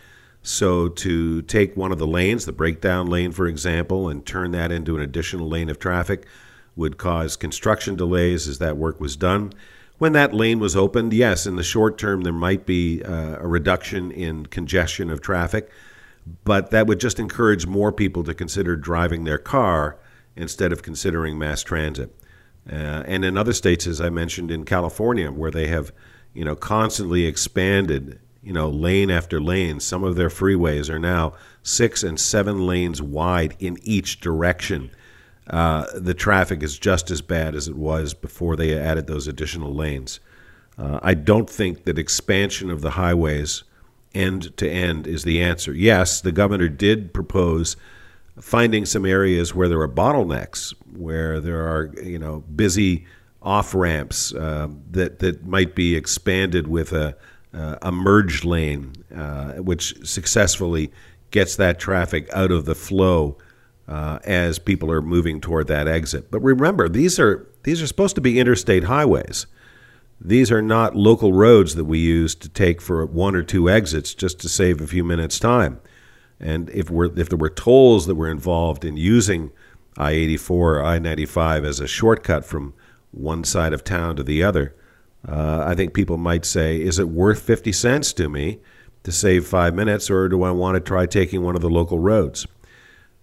So 0.41 0.89
to 0.89 1.43
take 1.43 1.77
one 1.77 1.91
of 1.91 1.99
the 1.99 2.07
lanes, 2.07 2.47
the 2.47 2.53
breakdown 2.53 3.09
lane, 3.09 3.33
for 3.33 3.49
example, 3.49 4.09
and 4.09 4.25
turn 4.25 4.53
that 4.53 4.71
into 4.71 4.95
an 4.95 5.03
additional 5.03 5.49
lane 5.49 5.69
of 5.69 5.81
traffic 5.81 6.27
would 6.77 6.97
cause 6.97 7.35
construction 7.35 7.97
delays 7.97 8.47
as 8.47 8.59
that 8.59 8.77
work 8.77 9.01
was 9.01 9.17
done. 9.17 9.53
When 9.99 10.13
that 10.13 10.35
lane 10.35 10.59
was 10.59 10.77
opened, 10.77 11.13
yes, 11.13 11.47
in 11.47 11.57
the 11.57 11.63
short 11.63 11.97
term 11.97 12.23
there 12.23 12.33
might 12.33 12.67
be 12.67 13.03
uh, 13.03 13.39
a 13.39 13.47
reduction 13.47 14.11
in 14.11 14.47
congestion 14.47 15.11
of 15.11 15.21
traffic, 15.21 15.71
but 16.45 16.71
that 16.71 16.87
would 16.87 17.01
just 17.01 17.19
encourage 17.19 17.67
more 17.67 17.93
people 17.93 18.23
to 18.25 18.35
consider 18.35 18.77
driving 18.77 19.25
their 19.25 19.39
car 19.39 19.97
instead 20.35 20.73
of 20.73 20.83
considering 20.83 21.39
mass 21.39 21.63
transit. 21.63 22.15
Uh, 22.71 23.05
and 23.07 23.25
in 23.25 23.39
other 23.39 23.53
states, 23.53 23.87
as 23.87 24.01
I 24.01 24.11
mentioned 24.11 24.51
in 24.51 24.65
California, 24.65 25.31
where 25.31 25.51
they 25.51 25.69
have, 25.69 25.93
you 26.35 26.45
know, 26.45 26.57
constantly 26.57 27.25
expanded 27.25 28.19
you 28.47 28.53
know, 28.53 28.69
lane 28.69 29.11
after 29.11 29.41
lane. 29.41 29.81
Some 29.81 30.05
of 30.05 30.15
their 30.15 30.29
freeways 30.29 30.89
are 30.89 31.01
now 31.01 31.33
six 31.65 32.05
and 32.05 32.19
seven 32.19 32.65
lanes 32.65 33.03
wide 33.03 33.57
in 33.59 33.77
each 33.83 34.21
direction. 34.21 34.93
Uh, 35.49 35.87
the 35.95 36.15
traffic 36.15 36.63
is 36.63 36.79
just 36.79 37.11
as 37.11 37.23
bad 37.23 37.55
as 37.55 37.69
it 37.69 37.77
was 37.77 38.15
before 38.15 38.57
they 38.57 38.77
added 38.77 39.07
those 39.07 39.29
additional 39.29 39.73
lanes. 39.73 40.19
Uh, 40.77 40.99
I 41.03 41.15
don't 41.15 41.49
think 41.49 41.85
that 41.85 41.99
expansion 41.99 42.71
of 42.71 42.81
the 42.81 42.93
highways 42.93 43.63
end 44.15 44.57
to 44.57 44.69
end 44.69 45.07
is 45.07 45.25
the 45.25 45.43
answer. 45.43 45.73
Yes, 45.73 46.21
the 46.21 46.33
governor 46.33 46.69
did 46.69 47.15
propose 47.15 47.77
finding 48.41 48.85
some 48.85 49.07
areas 49.07 49.55
where 49.55 49.69
there 49.69 49.81
are 49.81 49.89
bottlenecks, 49.89 50.75
where 50.97 51.41
there 51.41 51.63
are 51.63 51.93
you 52.03 52.19
know 52.19 52.41
busy 52.55 53.07
off 53.43 53.75
ramps 53.75 54.35
uh, 54.35 54.69
that 54.91 55.21
that 55.21 55.47
might 55.47 55.75
be 55.75 55.95
expanded 55.95 56.67
with 56.67 56.93
a 56.93 57.17
uh, 57.55 57.77
a 57.83 57.93
merge 57.93 58.45
lane, 58.45 58.93
uh, 59.15 59.53
which 59.55 59.95
successfully 60.07 60.93
gets 61.31 61.57
that 61.57 61.79
traffic 61.79 62.29
out 62.33 62.51
of 62.51 62.65
the 62.65 62.75
flow 62.75 63.39
uh, 63.89 64.19
as 64.25 64.59
people 64.59 64.91
are 64.91 65.03
moving 65.03 65.41
toward 65.41 65.69
that 65.69 65.89
exit. 65.89 66.31
But 66.31 66.41
remember, 66.41 66.89
these 66.89 67.19
are 67.19 67.47
these 67.63 67.83
are 67.83 67.87
supposed 67.87 68.15
to 68.17 68.21
be 68.21 68.39
interstate 68.39 68.85
highways. 68.85 69.47
These 70.21 70.51
are 70.51 70.63
not 70.63 70.97
local 70.97 71.33
roads 71.33 71.75
that 71.75 71.85
we 71.85 71.99
use 71.99 72.35
to 72.37 72.49
take 72.49 72.81
for 72.81 73.05
one 73.05 73.37
or 73.37 73.43
two 73.43 73.69
exits 73.69 74.15
just 74.15 74.41
to 74.41 74.49
save 74.49 74.81
a 74.81 74.87
few 74.87 75.05
minutes' 75.05 75.39
time. 75.39 75.81
And 76.41 76.71
if 76.71 76.91
we're 76.91 77.17
if 77.19 77.29
there 77.29 77.39
were 77.39 77.51
tolls 77.51 78.07
that 78.07 78.15
were 78.15 78.31
involved 78.31 78.85
in 78.85 78.97
using 78.97 79.53
I-84 79.99 80.51
or 80.51 80.85
I-95 80.85 81.67
as 81.67 81.81
a 81.81 81.87
shortcut 81.87 82.45
from 82.45 82.75
one 83.13 83.45
side 83.45 83.73
of 83.73 83.83
town 83.85 84.17
to 84.17 84.23
the 84.23 84.43
other, 84.43 84.75
uh, 85.27 85.65
I 85.67 85.75
think 85.75 85.95
people 85.95 86.19
might 86.19 86.45
say, 86.45 86.81
is 86.81 86.99
it 86.99 87.09
worth 87.09 87.41
50 87.41 87.73
cents 87.73 88.13
to 88.15 88.29
me 88.29 88.61
to 89.05 89.13
save 89.13 89.47
five 89.47 89.75
minutes, 89.75 90.11
or 90.11 90.29
do 90.29 90.43
I 90.43 90.51
want 90.51 90.75
to 90.75 90.81
try 90.81 91.07
taking 91.07 91.43
one 91.43 91.55
of 91.55 91.63
the 91.63 91.71
local 91.71 91.99
roads? 91.99 92.47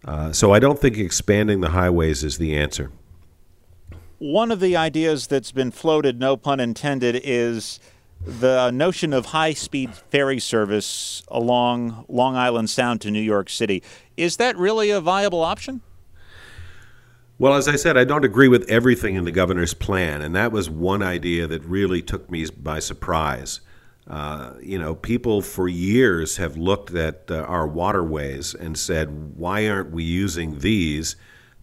Uh, 0.05 0.31
so 0.33 0.53
I 0.53 0.59
don't 0.59 0.79
think 0.79 0.97
expanding 0.97 1.61
the 1.61 1.69
highways 1.69 2.23
is 2.23 2.37
the 2.37 2.55
answer. 2.55 2.91
One 4.19 4.51
of 4.51 4.59
the 4.59 4.75
ideas 4.75 5.27
that's 5.27 5.51
been 5.51 5.71
floated, 5.71 6.19
no 6.19 6.37
pun 6.37 6.59
intended, 6.59 7.21
is 7.23 7.79
the 8.25 8.71
notion 8.71 9.13
of 9.13 9.27
high 9.27 9.53
speed 9.53 9.93
ferry 9.93 10.39
service 10.39 11.23
along 11.27 12.05
Long 12.07 12.35
Island 12.35 12.69
Sound 12.69 13.01
to 13.01 13.11
New 13.11 13.21
York 13.21 13.49
City. 13.49 13.83
Is 14.15 14.37
that 14.37 14.57
really 14.57 14.89
a 14.91 15.01
viable 15.01 15.41
option? 15.41 15.81
Well, 17.39 17.55
as 17.55 17.67
I 17.67 17.75
said, 17.75 17.97
I 17.97 18.03
don't 18.03 18.23
agree 18.23 18.47
with 18.47 18.69
everything 18.69 19.15
in 19.15 19.25
the 19.25 19.31
governor's 19.31 19.73
plan, 19.73 20.21
and 20.21 20.35
that 20.35 20.51
was 20.51 20.69
one 20.69 21.01
idea 21.01 21.47
that 21.47 21.63
really 21.63 22.01
took 22.01 22.29
me 22.29 22.45
by 22.45 22.79
surprise. 22.79 23.59
Uh, 24.07 24.53
you 24.61 24.77
know, 24.77 24.95
people 24.95 25.41
for 25.41 25.67
years 25.67 26.37
have 26.37 26.57
looked 26.57 26.93
at 26.93 27.31
uh, 27.31 27.35
our 27.43 27.65
waterways 27.65 28.53
and 28.53 28.77
said, 28.77 29.37
why 29.37 29.67
aren't 29.67 29.91
we 29.91 30.03
using 30.03 30.59
these 30.59 31.15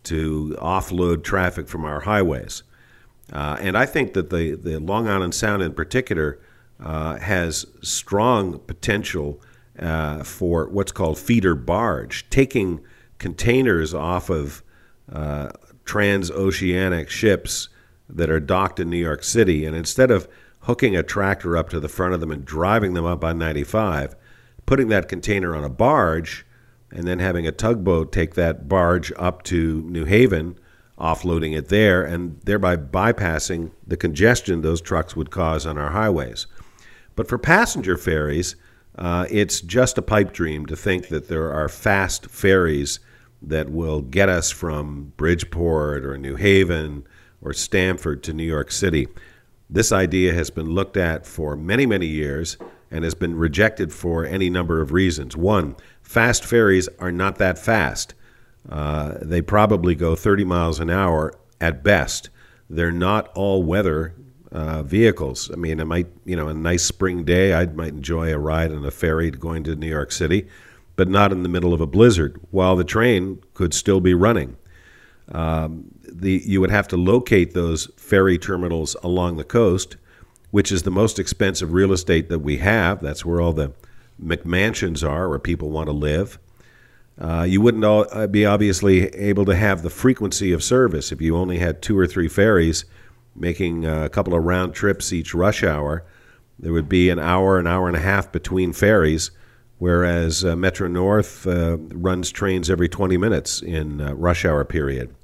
to 0.05 0.57
offload 0.59 1.23
traffic 1.23 1.69
from 1.69 1.85
our 1.85 2.01
highways? 2.01 2.63
Uh, 3.33 3.59
and 3.61 3.77
I 3.77 3.87
think 3.87 4.15
that 4.15 4.31
the, 4.31 4.55
the 4.55 4.81
Long 4.81 5.07
Island 5.07 5.35
Sound 5.35 5.63
in 5.63 5.75
particular 5.75 6.41
uh, 6.83 7.19
has 7.19 7.67
strong 7.83 8.59
potential 8.61 9.41
uh, 9.79 10.23
for 10.25 10.69
what's 10.69 10.93
called 10.93 11.19
feeder 11.19 11.55
barge, 11.55 12.29
taking 12.31 12.81
containers 13.19 13.93
off 13.93 14.31
of 14.31 14.63
uh, 15.13 15.51
transoceanic 15.85 17.09
ships 17.09 17.69
that 18.09 18.31
are 18.31 18.41
docked 18.41 18.81
in 18.81 18.91
New 18.91 18.97
York 18.97 19.23
City, 19.23 19.65
and 19.65 19.77
instead 19.77 20.11
of 20.11 20.27
hooking 20.61 20.97
a 20.97 21.03
tractor 21.03 21.57
up 21.57 21.71
to 21.71 21.81
the 21.81 21.89
front 21.89 22.15
of 22.15 22.21
them 22.21 22.31
and 22.31 22.45
driving 22.45 22.95
them 22.95 23.05
up 23.05 23.25
on 23.25 23.39
95, 23.39 24.15
putting 24.67 24.89
that 24.89 25.09
container 25.09 25.55
on 25.55 25.65
a 25.65 25.69
barge, 25.69 26.47
and 26.91 27.07
then 27.07 27.19
having 27.19 27.47
a 27.47 27.53
tugboat 27.53 28.13
take 28.13 28.35
that 28.35 28.69
barge 28.69 29.13
up 29.17 29.43
to 29.45 29.83
New 29.83 30.05
Haven, 30.05 30.59
offloading 30.99 31.57
it 31.57 31.69
there, 31.69 32.03
and 32.03 32.41
thereby 32.43 32.77
bypassing 32.77 33.71
the 33.87 33.97
congestion 33.97 34.61
those 34.61 34.81
trucks 34.81 35.17
would 35.17 35.31
cause 35.31 35.65
on 35.67 35.79
our 35.79 35.91
highways. 35.91 36.47
But 37.17 37.29
for 37.29 37.39
passenger 37.39 37.97
ferries, 37.97 38.57
uh, 38.97 39.27
it's 39.31 39.61
just 39.61 39.99
a 39.99 40.03
pipe 40.03 40.33
dream 40.33 40.67
to 40.67 40.77
think 40.77 41.09
that 41.09 41.29
there 41.29 41.53
are 41.53 41.69
fast 41.69 42.27
ferries 42.27 43.01
that 43.43 43.71
will 43.71 44.03
get 44.03 44.29
us 44.29 44.51
from 44.51 45.13
Bridgeport 45.17 46.05
or 46.05 46.19
New 46.19 46.37
Haven 46.37 47.07
or 47.41 47.53
Stamford 47.55 48.23
to 48.25 48.35
New 48.35 48.45
York 48.45 48.71
City. 48.71 49.09
This 49.73 49.93
idea 49.93 50.35
has 50.35 50.51
been 50.51 50.71
looked 50.71 50.97
at 50.97 51.25
for 51.25 51.55
many, 51.55 51.87
many 51.87 52.07
years 52.07 52.57
and 52.91 53.05
has 53.05 53.15
been 53.15 53.37
rejected 53.37 53.93
for 53.93 54.27
any 54.27 54.51
number 54.51 54.81
of 54.81 54.91
reasons. 54.91 55.37
One, 55.37 55.77
fast 56.03 56.45
ferries 56.45 56.89
are 56.99 57.13
not 57.13 57.39
that 57.39 57.57
fast. 57.57 58.15
Uh, 58.69 59.15
they 59.23 59.41
probably 59.41 59.95
go 59.95 60.17
30 60.17 60.45
miles 60.45 60.81
an 60.81 60.91
hour 60.91 61.33
at 61.61 61.85
best. 61.85 62.31
They're 62.69 62.91
not 62.91 63.29
all 63.37 63.63
weather 63.63 64.15
uh, 64.51 64.83
vehicles. 64.83 65.51
I 65.53 65.57
mean, 65.57 65.79
it 65.79 65.85
might, 65.85 66.09
you 66.25 66.35
know, 66.35 66.49
a 66.49 66.55
nice 66.55 66.83
spring 66.83 67.23
day, 67.25 67.55
I 67.55 67.67
might 67.67 67.93
enjoy 67.93 68.35
a 68.35 68.39
ride 68.39 68.73
on 68.73 68.85
a 68.85 68.91
ferry 68.91 69.31
going 69.31 69.63
to 69.65 69.77
New 69.77 69.89
York 69.89 70.11
City, 70.11 70.49
but 70.97 71.09
not 71.09 71.31
in 71.31 71.45
the 71.45 71.49
middle 71.49 71.73
of 71.73 71.81
a 71.81 71.87
blizzard, 71.87 72.41
while 72.51 72.75
the 72.75 72.83
train 72.83 73.41
could 73.55 73.73
still 73.73 74.01
be 74.01 74.15
running. 74.15 74.57
Um, 75.33 75.93
the, 76.13 76.43
you 76.45 76.61
would 76.61 76.71
have 76.71 76.89
to 76.89 76.97
locate 76.97 77.55
those 77.55 77.87
ferry 77.97 78.39
terminals 78.39 78.97
along 79.03 79.37
the 79.37 79.45
coast, 79.45 79.97
which 80.51 80.73
is 80.73 80.83
the 80.83 80.91
most 80.91 81.19
expensive 81.19 81.73
real 81.73 81.93
estate 81.93 82.29
that 82.29 82.41
we 82.41 82.59
have. 82.59 83.01
That's 83.01 83.25
where 83.25 83.41
all 83.41 83.53
the 83.53 83.73
McMansions 84.23 85.09
are, 85.09 85.29
where 85.29 85.39
people 85.39 85.71
want 85.71 85.87
to 85.87 85.93
live. 85.93 86.39
Uh, 87.19 87.43
you 87.43 87.61
wouldn't 87.61 87.85
all, 87.85 88.07
uh, 88.13 88.27
be 88.27 88.47
obviously 88.47 89.09
able 89.15 89.45
to 89.45 89.55
have 89.55 89.83
the 89.83 89.91
frequency 89.91 90.53
of 90.53 90.63
service 90.63 91.13
if 91.13 91.21
you 91.21 91.37
only 91.37 91.59
had 91.59 91.83
two 91.83 91.99
or 91.99 92.07
three 92.07 92.29
ferries 92.29 92.85
making 93.37 93.87
a 93.87 94.09
couple 94.09 94.35
of 94.35 94.45
round 94.45 94.75
trips 94.75 95.13
each 95.13 95.35
rush 95.35 95.63
hour. 95.63 96.05
There 96.59 96.73
would 96.73 96.89
be 96.89 97.11
an 97.11 97.19
hour, 97.19 97.59
an 97.59 97.67
hour 97.67 97.89
and 97.89 97.97
a 97.97 98.01
half 98.01 98.33
between 98.33 98.73
ferries, 98.73 99.31
whereas 99.79 100.45
uh, 100.45 100.57
Metro 100.57 100.89
North 100.89 101.47
uh, 101.47 101.79
runs 101.79 102.31
trains 102.31 102.69
every 102.69 102.89
20 102.89 103.17
minutes 103.17 103.63
in 103.63 104.01
uh, 104.01 104.15
rush 104.15 104.45
hour 104.45 104.65
period. 104.65 105.15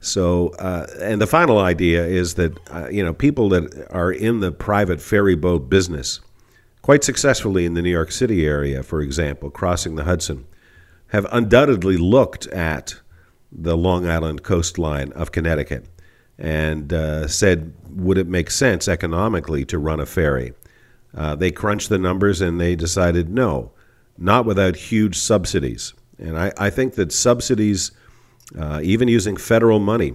So, 0.00 0.48
uh, 0.58 0.86
and 1.00 1.20
the 1.20 1.26
final 1.26 1.58
idea 1.58 2.04
is 2.04 2.34
that 2.34 2.58
you 2.92 3.04
know 3.04 3.12
people 3.12 3.48
that 3.50 3.86
are 3.90 4.12
in 4.12 4.40
the 4.40 4.52
private 4.52 5.00
ferry 5.00 5.34
boat 5.34 5.68
business, 5.68 6.20
quite 6.82 7.02
successfully 7.02 7.64
in 7.64 7.74
the 7.74 7.82
New 7.82 7.90
York 7.90 8.12
City 8.12 8.46
area, 8.46 8.82
for 8.82 9.00
example, 9.00 9.50
crossing 9.50 9.96
the 9.96 10.04
Hudson 10.04 10.46
have 11.08 11.26
undoubtedly 11.30 11.96
looked 11.96 12.46
at 12.48 13.00
the 13.52 13.76
Long 13.76 14.06
Island 14.08 14.42
coastline 14.42 15.12
of 15.12 15.32
Connecticut 15.32 15.86
and 16.38 16.92
uh, 16.92 17.28
said, 17.28 17.72
would 17.90 18.18
it 18.18 18.26
make 18.26 18.50
sense 18.50 18.88
economically 18.88 19.64
to 19.66 19.78
run 19.78 20.00
a 20.00 20.06
ferry? 20.06 20.52
Uh, 21.14 21.34
they 21.34 21.50
crunched 21.50 21.88
the 21.88 21.98
numbers 21.98 22.40
and 22.40 22.60
they 22.60 22.76
decided 22.76 23.30
no, 23.30 23.72
not 24.18 24.44
without 24.44 24.76
huge 24.76 25.16
subsidies. 25.16 25.94
And 26.18 26.38
I, 26.38 26.52
I 26.58 26.70
think 26.70 26.94
that 26.94 27.12
subsidies, 27.12 27.92
uh, 28.58 28.80
even 28.82 29.08
using 29.08 29.36
federal 29.36 29.78
money 29.78 30.14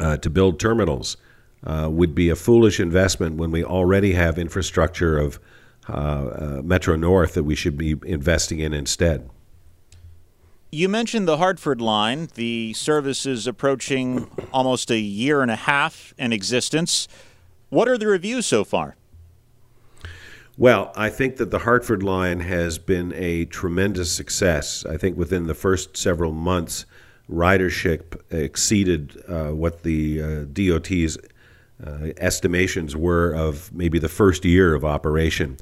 uh, 0.00 0.16
to 0.18 0.30
build 0.30 0.58
terminals, 0.58 1.16
uh, 1.64 1.88
would 1.90 2.14
be 2.14 2.28
a 2.28 2.36
foolish 2.36 2.78
investment 2.78 3.36
when 3.36 3.50
we 3.50 3.64
already 3.64 4.12
have 4.12 4.38
infrastructure 4.38 5.18
of 5.18 5.40
uh, 5.88 6.60
Metro 6.62 6.96
North 6.96 7.34
that 7.34 7.44
we 7.44 7.54
should 7.54 7.76
be 7.76 7.96
investing 8.04 8.58
in 8.58 8.72
instead. 8.72 9.28
You 10.70 10.88
mentioned 10.88 11.28
the 11.28 11.36
Hartford 11.36 11.80
line. 11.80 12.28
The 12.34 12.72
service 12.72 13.26
is 13.26 13.46
approaching 13.46 14.28
almost 14.52 14.90
a 14.90 14.98
year 14.98 15.40
and 15.40 15.50
a 15.50 15.56
half 15.56 16.12
in 16.18 16.32
existence. 16.32 17.06
What 17.68 17.88
are 17.88 17.96
the 17.96 18.08
reviews 18.08 18.44
so 18.46 18.64
far? 18.64 18.96
Well, 20.56 20.92
I 20.96 21.10
think 21.10 21.36
that 21.36 21.50
the 21.50 21.60
Hartford 21.60 22.02
line 22.02 22.40
has 22.40 22.78
been 22.78 23.12
a 23.14 23.44
tremendous 23.44 24.12
success. 24.12 24.84
I 24.84 24.96
think 24.96 25.16
within 25.16 25.46
the 25.46 25.54
first 25.54 25.96
several 25.96 26.32
months, 26.32 26.86
ridership 27.30 28.20
exceeded 28.30 29.22
uh, 29.28 29.50
what 29.50 29.82
the 29.82 30.22
uh, 30.22 30.44
DOT's 30.52 31.18
uh, 31.84 32.08
estimations 32.18 32.96
were 32.96 33.34
of 33.34 33.72
maybe 33.72 33.98
the 33.98 34.08
first 34.08 34.44
year 34.44 34.74
of 34.74 34.84
operation. 34.84 35.56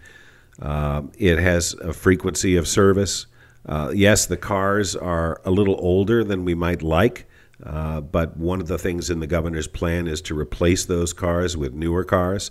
Uh, 0.61 1.03
it 1.19 1.39
has 1.39 1.75
a 1.75 1.93
frequency 1.93 2.57
of 2.57 2.69
service. 2.69 3.27
Uh, 3.65 3.93
yes, 3.95 4.27
the 4.27 4.37
cars 4.37 4.97
are 4.97 5.41
a 5.45 5.51
little 5.51 5.77
older 5.79 6.25
than 6.25 6.45
we 6.45 6.55
might 6.55 6.83
like, 6.83 7.27
but 7.61 8.37
one 8.37 8.61
of 8.61 8.67
the 8.67 8.79
things 8.79 9.09
in 9.09 9.21
the 9.21 9.27
governor's 9.27 9.69
plan 9.69 10.07
is 10.07 10.21
to 10.21 10.39
replace 10.39 10.85
those 10.85 11.13
cars 11.13 11.57
with 11.57 11.73
newer 11.73 12.05
cars. 12.05 12.51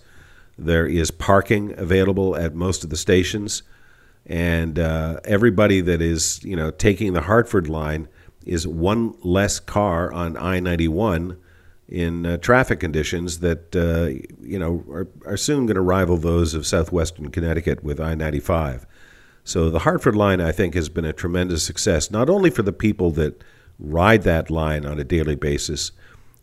There 0.57 0.85
is 0.85 1.11
parking 1.11 1.77
available 1.77 2.35
at 2.35 2.53
most 2.53 2.83
of 2.83 2.89
the 2.89 2.97
stations, 2.97 3.63
and 4.25 4.77
uh, 4.77 5.19
everybody 5.25 5.81
that 5.81 6.01
is 6.01 6.43
you 6.43 6.55
know 6.55 6.71
taking 6.71 7.13
the 7.13 7.21
Hartford 7.21 7.67
line 7.67 8.07
is 8.45 8.67
one 8.67 9.15
less 9.23 9.59
car 9.59 10.11
on 10.11 10.37
I 10.37 10.59
ninety 10.59 10.87
one 10.87 11.37
in 11.87 12.25
uh, 12.25 12.37
traffic 12.37 12.79
conditions 12.79 13.39
that 13.39 13.75
uh, 13.75 14.25
you 14.41 14.57
know 14.57 14.83
are, 14.89 15.07
are 15.25 15.37
soon 15.37 15.65
going 15.65 15.75
to 15.75 15.81
rival 15.81 16.17
those 16.17 16.53
of 16.53 16.65
southwestern 16.65 17.29
Connecticut 17.31 17.83
with 17.83 17.99
I 17.99 18.15
ninety 18.15 18.39
five. 18.39 18.85
So 19.43 19.69
the 19.69 19.79
Hartford 19.79 20.15
line, 20.15 20.39
I 20.39 20.51
think, 20.51 20.75
has 20.75 20.89
been 20.89 21.05
a 21.05 21.13
tremendous 21.13 21.63
success, 21.63 22.11
not 22.11 22.29
only 22.29 22.49
for 22.49 22.61
the 22.61 22.71
people 22.73 23.11
that 23.11 23.43
ride 23.79 24.21
that 24.23 24.51
line 24.51 24.85
on 24.85 24.99
a 24.99 25.03
daily 25.03 25.35
basis, 25.35 25.91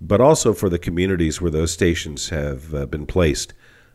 but 0.01 0.21
also 0.21 0.53
for 0.53 0.69
the 0.69 0.79
communities 0.79 1.41
where 1.41 1.51
those 1.51 1.73
stations 1.73 2.31
have 2.31 2.75
uh, 2.75 2.87
been 2.87 3.07
placed. 3.07 3.55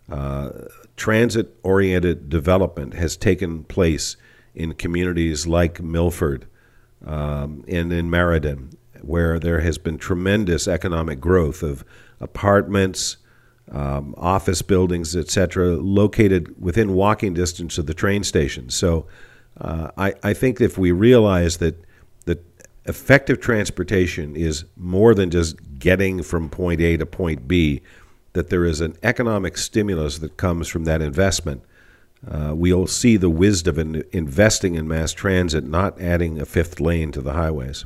Uh, 0.10 0.50
transit 0.96 1.56
oriented 1.64 2.30
development 2.30 2.94
has 2.94 3.18
taken 3.18 3.64
place 3.64 4.16
in 4.56 4.74
communities 4.74 5.48
like 5.48 5.82
Milford 5.82 6.46
um, 7.06 7.64
and 7.68 7.92
in 7.92 8.10
Meriden, 8.10 8.78
where 9.02 9.40
there 9.40 9.62
has 9.62 9.78
been 9.78 9.98
tremendous 9.98 10.68
economic 10.68 11.20
growth 11.20 11.64
of 11.64 11.84
apartments, 12.20 13.18
um, 13.72 14.14
office 14.18 14.62
buildings, 14.62 15.16
etc., 15.16 15.76
located 15.76 16.62
within 16.62 16.94
walking 16.94 17.34
distance 17.34 17.78
of 17.78 17.86
the 17.86 17.94
train 17.94 18.24
station. 18.24 18.70
So 18.70 19.08
uh, 19.60 19.92
I, 19.98 20.14
I 20.24 20.34
think 20.34 20.62
if 20.62 20.78
we 20.78 20.92
realize 20.92 21.58
that 21.58 21.84
that 22.26 22.44
effective 22.86 23.40
transportation 23.40 24.36
is 24.36 24.66
more 24.76 25.14
than 25.14 25.30
just 25.30 25.58
getting 25.80 26.24
from 26.24 26.50
point 26.50 26.82
A 26.82 26.98
to 26.98 27.06
point 27.06 27.48
B, 27.48 27.82
that 28.34 28.50
there 28.50 28.66
is 28.66 28.82
an 28.82 28.96
economic 29.04 29.58
stimulus 29.58 30.20
that 30.20 30.38
comes 30.38 30.68
from 30.68 30.86
that 30.86 31.02
investment. 31.02 31.64
Uh, 32.30 32.54
we'll 32.56 32.88
see 32.88 33.18
the 33.18 33.30
wisdom 33.30 33.78
in 33.78 34.04
investing 34.12 34.76
in 34.76 34.88
mass 34.88 35.12
transit, 35.12 35.64
not 35.66 36.00
adding 36.00 36.40
a 36.40 36.46
fifth 36.46 36.80
lane 36.80 37.12
to 37.12 37.22
the 37.22 37.34
highways. 37.34 37.86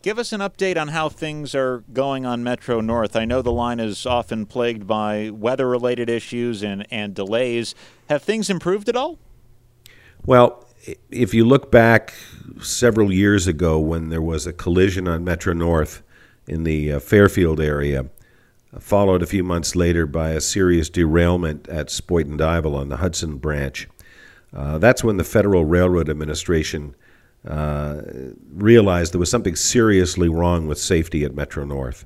Give 0.00 0.18
us 0.18 0.32
an 0.32 0.40
update 0.40 0.80
on 0.80 0.88
how 0.88 1.08
things 1.08 1.54
are 1.54 1.84
going 1.92 2.24
on 2.24 2.42
Metro 2.42 2.80
North. 2.80 3.16
I 3.16 3.24
know 3.24 3.42
the 3.42 3.52
line 3.52 3.80
is 3.80 4.06
often 4.06 4.46
plagued 4.46 4.86
by 4.86 5.30
weather 5.30 5.68
related 5.68 6.08
issues 6.08 6.62
and, 6.62 6.86
and 6.90 7.14
delays. 7.14 7.74
Have 8.08 8.22
things 8.22 8.48
improved 8.48 8.88
at 8.88 8.96
all? 8.96 9.18
Well, 10.24 10.64
if 11.10 11.34
you 11.34 11.44
look 11.44 11.70
back 11.70 12.14
several 12.62 13.12
years 13.12 13.46
ago 13.46 13.78
when 13.78 14.08
there 14.08 14.22
was 14.22 14.46
a 14.46 14.52
collision 14.52 15.08
on 15.08 15.24
Metro 15.24 15.52
North 15.52 16.02
in 16.46 16.62
the 16.62 16.92
uh, 16.92 17.00
Fairfield 17.00 17.60
area, 17.60 18.06
followed 18.78 19.22
a 19.22 19.26
few 19.26 19.42
months 19.42 19.74
later 19.74 20.06
by 20.06 20.30
a 20.30 20.40
serious 20.40 20.90
derailment 20.90 21.68
at 21.68 21.88
Spuyten 21.88 22.40
on 22.40 22.88
the 22.88 22.98
Hudson 22.98 23.38
branch. 23.38 23.88
Uh, 24.52 24.78
that's 24.78 25.04
when 25.04 25.16
the 25.16 25.24
Federal 25.24 25.64
Railroad 25.64 26.08
Administration 26.08 26.94
uh, 27.46 28.00
realized 28.52 29.12
there 29.12 29.18
was 29.18 29.30
something 29.30 29.56
seriously 29.56 30.28
wrong 30.28 30.66
with 30.66 30.78
safety 30.78 31.24
at 31.24 31.34
Metro 31.34 31.64
North. 31.64 32.04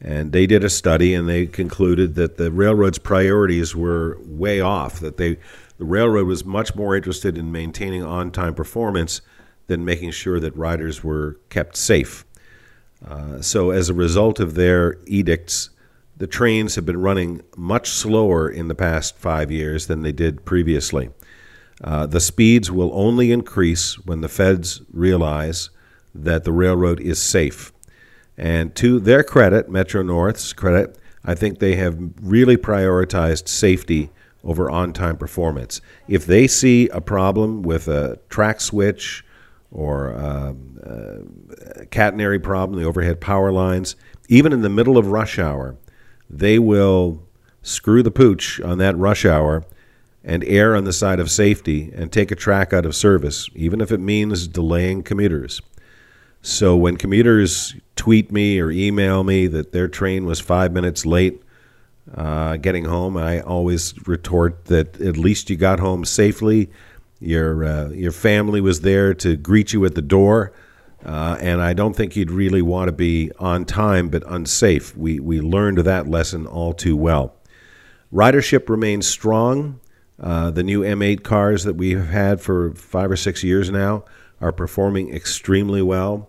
And 0.00 0.30
they 0.30 0.46
did 0.46 0.62
a 0.62 0.70
study 0.70 1.14
and 1.14 1.28
they 1.28 1.46
concluded 1.46 2.14
that 2.14 2.36
the 2.36 2.52
railroad's 2.52 2.98
priorities 2.98 3.74
were 3.74 4.18
way 4.22 4.60
off, 4.60 5.00
that 5.00 5.16
they, 5.16 5.38
the 5.78 5.84
railroad 5.84 6.26
was 6.26 6.44
much 6.44 6.74
more 6.76 6.94
interested 6.94 7.36
in 7.36 7.50
maintaining 7.50 8.04
on 8.04 8.30
time 8.30 8.54
performance 8.54 9.20
than 9.66 9.84
making 9.84 10.12
sure 10.12 10.38
that 10.38 10.56
riders 10.56 11.02
were 11.02 11.38
kept 11.50 11.76
safe. 11.76 12.24
Uh, 13.06 13.40
so, 13.40 13.70
as 13.70 13.88
a 13.88 13.94
result 13.94 14.40
of 14.40 14.54
their 14.54 14.98
edicts, 15.06 15.70
the 16.18 16.26
trains 16.26 16.74
have 16.74 16.84
been 16.84 17.00
running 17.00 17.42
much 17.56 17.88
slower 17.88 18.48
in 18.48 18.68
the 18.68 18.74
past 18.74 19.16
five 19.16 19.50
years 19.50 19.86
than 19.86 20.02
they 20.02 20.12
did 20.12 20.44
previously. 20.44 21.10
Uh, 21.82 22.06
the 22.06 22.20
speeds 22.20 22.70
will 22.70 22.90
only 22.92 23.30
increase 23.30 23.98
when 24.00 24.20
the 24.20 24.28
feds 24.28 24.82
realize 24.92 25.70
that 26.12 26.42
the 26.42 26.52
railroad 26.52 27.00
is 27.00 27.22
safe. 27.22 27.72
And 28.36 28.74
to 28.76 28.98
their 28.98 29.22
credit, 29.22 29.68
Metro 29.68 30.02
North's 30.02 30.52
credit, 30.52 30.98
I 31.24 31.34
think 31.34 31.58
they 31.58 31.76
have 31.76 31.96
really 32.20 32.56
prioritized 32.56 33.48
safety 33.48 34.10
over 34.42 34.70
on 34.70 34.92
time 34.92 35.16
performance. 35.16 35.80
If 36.08 36.26
they 36.26 36.48
see 36.48 36.88
a 36.88 37.00
problem 37.00 37.62
with 37.62 37.86
a 37.86 38.18
track 38.28 38.60
switch 38.60 39.24
or 39.70 40.14
um, 40.14 40.78
a 40.82 41.86
catenary 41.86 42.42
problem, 42.42 42.80
the 42.80 42.86
overhead 42.86 43.20
power 43.20 43.52
lines, 43.52 43.94
even 44.28 44.52
in 44.52 44.62
the 44.62 44.68
middle 44.68 44.98
of 44.98 45.08
rush 45.08 45.38
hour, 45.38 45.76
they 46.28 46.58
will 46.58 47.22
screw 47.62 48.02
the 48.02 48.10
pooch 48.10 48.60
on 48.60 48.78
that 48.78 48.96
rush 48.96 49.24
hour 49.24 49.64
and 50.24 50.44
err 50.44 50.76
on 50.76 50.84
the 50.84 50.92
side 50.92 51.20
of 51.20 51.30
safety 51.30 51.90
and 51.94 52.12
take 52.12 52.30
a 52.30 52.36
track 52.36 52.72
out 52.72 52.84
of 52.84 52.94
service, 52.94 53.48
even 53.54 53.80
if 53.80 53.90
it 53.90 53.98
means 54.00 54.46
delaying 54.48 55.02
commuters. 55.02 55.60
So 56.42 56.76
when 56.76 56.96
commuters 56.96 57.74
tweet 57.96 58.30
me 58.30 58.60
or 58.60 58.70
email 58.70 59.24
me 59.24 59.46
that 59.48 59.72
their 59.72 59.88
train 59.88 60.24
was 60.24 60.40
five 60.40 60.72
minutes 60.72 61.04
late 61.04 61.42
uh, 62.14 62.56
getting 62.56 62.84
home, 62.84 63.16
I 63.16 63.40
always 63.40 63.94
retort 64.06 64.66
that 64.66 65.00
at 65.00 65.16
least 65.16 65.50
you 65.50 65.56
got 65.56 65.80
home 65.80 66.04
safely. 66.04 66.70
Your 67.20 67.64
uh, 67.64 67.88
your 67.88 68.12
family 68.12 68.60
was 68.60 68.82
there 68.82 69.12
to 69.14 69.36
greet 69.36 69.72
you 69.72 69.84
at 69.84 69.94
the 69.94 70.02
door, 70.02 70.52
uh, 71.04 71.36
and 71.40 71.60
I 71.60 71.72
don't 71.72 71.94
think 71.94 72.16
you'd 72.16 72.30
really 72.30 72.62
want 72.62 72.88
to 72.88 72.92
be 72.92 73.30
on 73.38 73.64
time 73.64 74.08
but 74.08 74.22
unsafe. 74.26 74.96
We 74.96 75.20
we 75.20 75.40
learned 75.40 75.78
that 75.78 76.08
lesson 76.08 76.46
all 76.46 76.72
too 76.72 76.96
well. 76.96 77.34
Ridership 78.12 78.68
remains 78.68 79.06
strong. 79.06 79.80
Uh, 80.20 80.50
the 80.50 80.64
new 80.64 80.82
M8 80.82 81.22
cars 81.22 81.64
that 81.64 81.76
we 81.76 81.92
have 81.92 82.08
had 82.08 82.40
for 82.40 82.74
five 82.74 83.10
or 83.10 83.16
six 83.16 83.44
years 83.44 83.70
now 83.70 84.04
are 84.40 84.50
performing 84.50 85.14
extremely 85.14 85.82
well. 85.82 86.28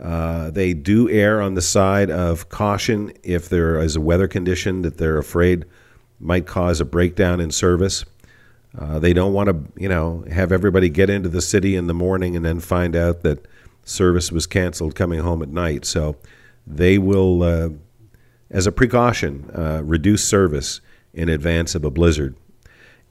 Uh, 0.00 0.50
they 0.50 0.72
do 0.72 1.10
err 1.10 1.42
on 1.42 1.54
the 1.54 1.60
side 1.60 2.10
of 2.10 2.48
caution 2.48 3.12
if 3.22 3.48
there 3.48 3.78
is 3.80 3.96
a 3.96 4.00
weather 4.00 4.28
condition 4.28 4.82
that 4.82 4.96
they're 4.96 5.18
afraid 5.18 5.64
might 6.20 6.46
cause 6.46 6.80
a 6.80 6.84
breakdown 6.84 7.40
in 7.40 7.50
service. 7.50 8.04
Uh, 8.78 8.98
they 8.98 9.12
don't 9.12 9.32
want 9.32 9.48
to, 9.48 9.80
you 9.80 9.88
know, 9.88 10.24
have 10.30 10.52
everybody 10.52 10.88
get 10.88 11.10
into 11.10 11.28
the 11.28 11.40
city 11.40 11.74
in 11.74 11.86
the 11.86 11.94
morning 11.94 12.36
and 12.36 12.44
then 12.44 12.60
find 12.60 12.94
out 12.94 13.22
that 13.22 13.46
service 13.88 14.30
was 14.30 14.46
canceled 14.46 14.94
coming 14.94 15.20
home 15.20 15.42
at 15.42 15.48
night. 15.48 15.84
So 15.84 16.16
they 16.66 16.98
will, 16.98 17.42
uh, 17.42 17.68
as 18.50 18.66
a 18.66 18.72
precaution, 18.72 19.50
uh, 19.54 19.82
reduce 19.84 20.24
service 20.24 20.80
in 21.12 21.28
advance 21.28 21.74
of 21.74 21.84
a 21.84 21.90
blizzard. 21.90 22.36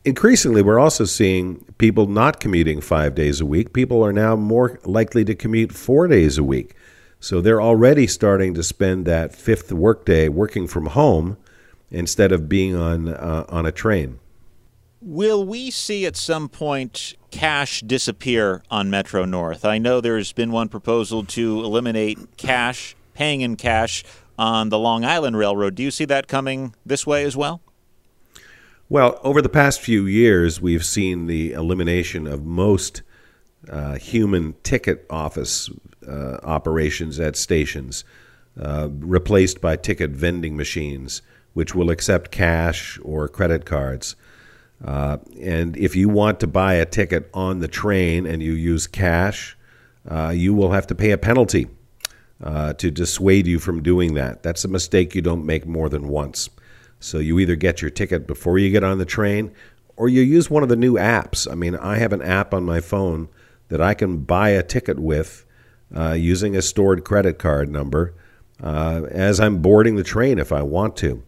Increasingly, 0.06 0.62
we're 0.62 0.80
also 0.80 1.04
seeing 1.04 1.66
people 1.78 2.08
not 2.08 2.40
commuting 2.40 2.80
five 2.80 3.14
days 3.16 3.42
a 3.42 3.46
week. 3.46 3.74
People 3.74 4.06
are 4.06 4.14
now 4.14 4.36
more 4.36 4.80
likely 4.86 5.26
to 5.26 5.36
commute 5.36 5.74
four 5.74 6.08
days 6.08 6.38
a 6.38 6.44
week. 6.44 6.76
So 7.20 7.42
they're 7.42 7.62
already 7.62 8.08
starting 8.08 8.54
to 8.54 8.64
spend 8.64 9.06
that 9.06 9.36
fifth 9.36 9.72
workday 9.74 10.30
working 10.30 10.68
from 10.68 10.88
home 10.88 11.38
instead 11.90 12.32
of 12.32 12.48
being 12.48 12.76
on 12.76 13.10
uh, 13.10 13.46
on 13.50 13.66
a 13.66 13.72
train. 13.72 14.20
Will 15.18 15.44
we 15.44 15.72
see 15.72 16.06
at 16.06 16.16
some 16.16 16.48
point 16.48 17.16
cash 17.32 17.82
disappear 17.82 18.62
on 18.70 18.92
Metro 18.92 19.26
North? 19.26 19.66
I 19.66 19.80
know 19.80 20.00
there's 20.00 20.32
been 20.32 20.52
one 20.52 20.70
proposal 20.70 21.24
to 21.24 21.64
eliminate 21.64 22.38
cash, 22.38 22.96
paying 23.16 23.42
in 23.42 23.56
cash 23.56 24.04
on 24.38 24.70
the 24.70 24.78
Long 24.78 25.04
Island 25.04 25.36
Railroad. 25.36 25.74
Do 25.74 25.82
you 25.82 25.90
see 25.90 26.06
that 26.06 26.28
coming 26.28 26.76
this 26.86 27.08
way 27.08 27.24
as 27.24 27.36
well? 27.36 27.62
Well, 28.90 29.20
over 29.24 29.42
the 29.42 29.50
past 29.50 29.82
few 29.82 30.06
years, 30.06 30.62
we've 30.62 30.86
seen 30.86 31.26
the 31.26 31.54
elimination 31.54 32.28
of 32.28 32.46
most 32.46 33.02
uh, 33.68 33.96
human 33.96 34.54
ticket 34.62 35.04
office 35.10 35.68
uh, 36.08 36.38
operations 36.44 37.20
at 37.20 37.36
stations, 37.36 38.04
uh, 38.56 38.90
replaced 38.92 39.62
by 39.62 39.78
ticket 39.78 40.12
vending 40.12 40.56
machines, 40.56 41.24
which 41.54 41.74
will 41.74 41.90
accept 41.90 42.30
cash 42.30 43.00
or 43.02 43.28
credit 43.28 43.66
cards. 43.66 44.16
Uh, 44.84 45.18
and 45.42 45.76
if 45.78 45.96
you 45.96 46.08
want 46.08 46.40
to 46.40 46.48
buy 46.48 46.76
a 46.76 46.86
ticket 46.86 47.30
on 47.34 47.60
the 47.60 47.68
train 47.68 48.26
and 48.26 48.42
you 48.44 48.54
use 48.54 48.88
cash, 48.88 49.58
uh, 50.10 50.30
you 50.30 50.54
will 50.54 50.72
have 50.72 50.88
to 50.88 50.96
pay 50.96 51.12
a 51.12 51.18
penalty 51.18 51.68
uh, 52.44 52.74
to 52.74 52.92
dissuade 52.92 53.48
you 53.48 53.60
from 53.60 53.82
doing 53.82 54.14
that. 54.14 54.44
That's 54.44 54.64
a 54.64 54.68
mistake 54.68 55.16
you 55.16 55.22
don't 55.22 55.46
make 55.46 55.66
more 55.66 55.90
than 55.90 56.08
once. 56.08 56.50
So 57.00 57.20
you 57.20 57.40
either 57.40 57.56
get 57.56 57.82
your 57.82 57.92
ticket 57.92 58.28
before 58.28 58.58
you 58.58 58.70
get 58.70 58.84
on 58.84 58.98
the 58.98 59.06
train 59.06 59.52
or 59.96 60.08
you 60.08 60.22
use 60.22 60.50
one 60.50 60.64
of 60.64 60.70
the 60.70 60.76
new 60.76 60.94
apps. 60.94 61.52
I 61.52 61.56
mean, 61.56 61.76
I 61.76 61.98
have 61.98 62.14
an 62.14 62.22
app 62.22 62.54
on 62.54 62.64
my 62.64 62.80
phone 62.80 63.30
that 63.70 63.82
I 63.82 63.94
can 63.94 64.20
buy 64.20 64.50
a 64.50 64.64
ticket 64.64 65.00
with 65.00 65.46
uh, 65.96 66.14
using 66.14 66.56
a 66.56 66.62
stored 66.62 67.04
credit 67.04 67.40
card 67.40 67.70
number 67.70 68.14
uh, 68.62 69.04
as 69.10 69.40
I'm 69.40 69.62
boarding 69.62 69.96
the 69.96 70.04
train 70.04 70.40
if 70.40 70.52
I 70.52 70.62
want 70.62 70.96
to. 70.98 71.24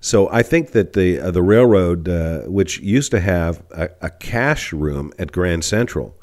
So 0.00 0.30
I 0.30 0.42
think 0.42 0.70
that 0.72 0.94
the 0.94 1.20
uh, 1.20 1.30
the 1.30 1.42
railroad, 1.42 2.08
uh, 2.08 2.40
which 2.42 2.80
used 2.80 3.10
to 3.10 3.20
have 3.20 3.62
a, 3.70 3.90
a, 4.00 4.10
cash 4.10 4.72
room 4.72 5.12
at 5.18 5.30
Grand 5.30 5.62
Central, 5.62 6.16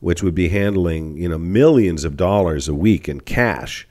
which 0.00 0.22
would 0.22 0.34
be 0.34 0.50
handling 0.50 1.16
you 1.16 1.30
know 1.30 1.38
millions 1.38 2.04
of 2.04 2.18
dollars 2.18 2.68
a 2.68 2.74
week 2.74 3.08
in 3.08 3.20
cash 3.20 3.88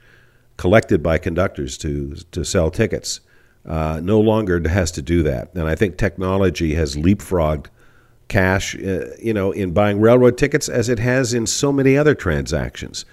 collected 0.58 1.02
by 1.02 1.18
conductors 1.18 1.80
to 1.80 2.16
to 2.32 2.46
sell 2.46 2.70
tickets, 2.70 3.22
uh, 3.66 4.00
no 4.04 4.20
longer 4.20 4.68
has 4.70 4.92
to 4.92 5.02
do 5.02 5.24
that. 5.24 5.52
And 5.56 5.68
I 5.68 5.74
think 5.74 5.98
technology 5.98 6.76
has 6.76 6.96
leapfrogged 6.96 7.68
cash, 8.28 8.76
uh, 8.76 9.08
you 9.20 9.34
know, 9.34 9.52
in 9.52 9.74
buying 9.74 10.00
railroad 10.00 10.38
tickets 10.38 10.70
as 10.70 10.90
it 10.90 11.00
has 11.00 11.34
in 11.34 11.48
so 11.48 11.72
many 11.72 11.98
other 11.98 12.14
transactions. 12.14 13.04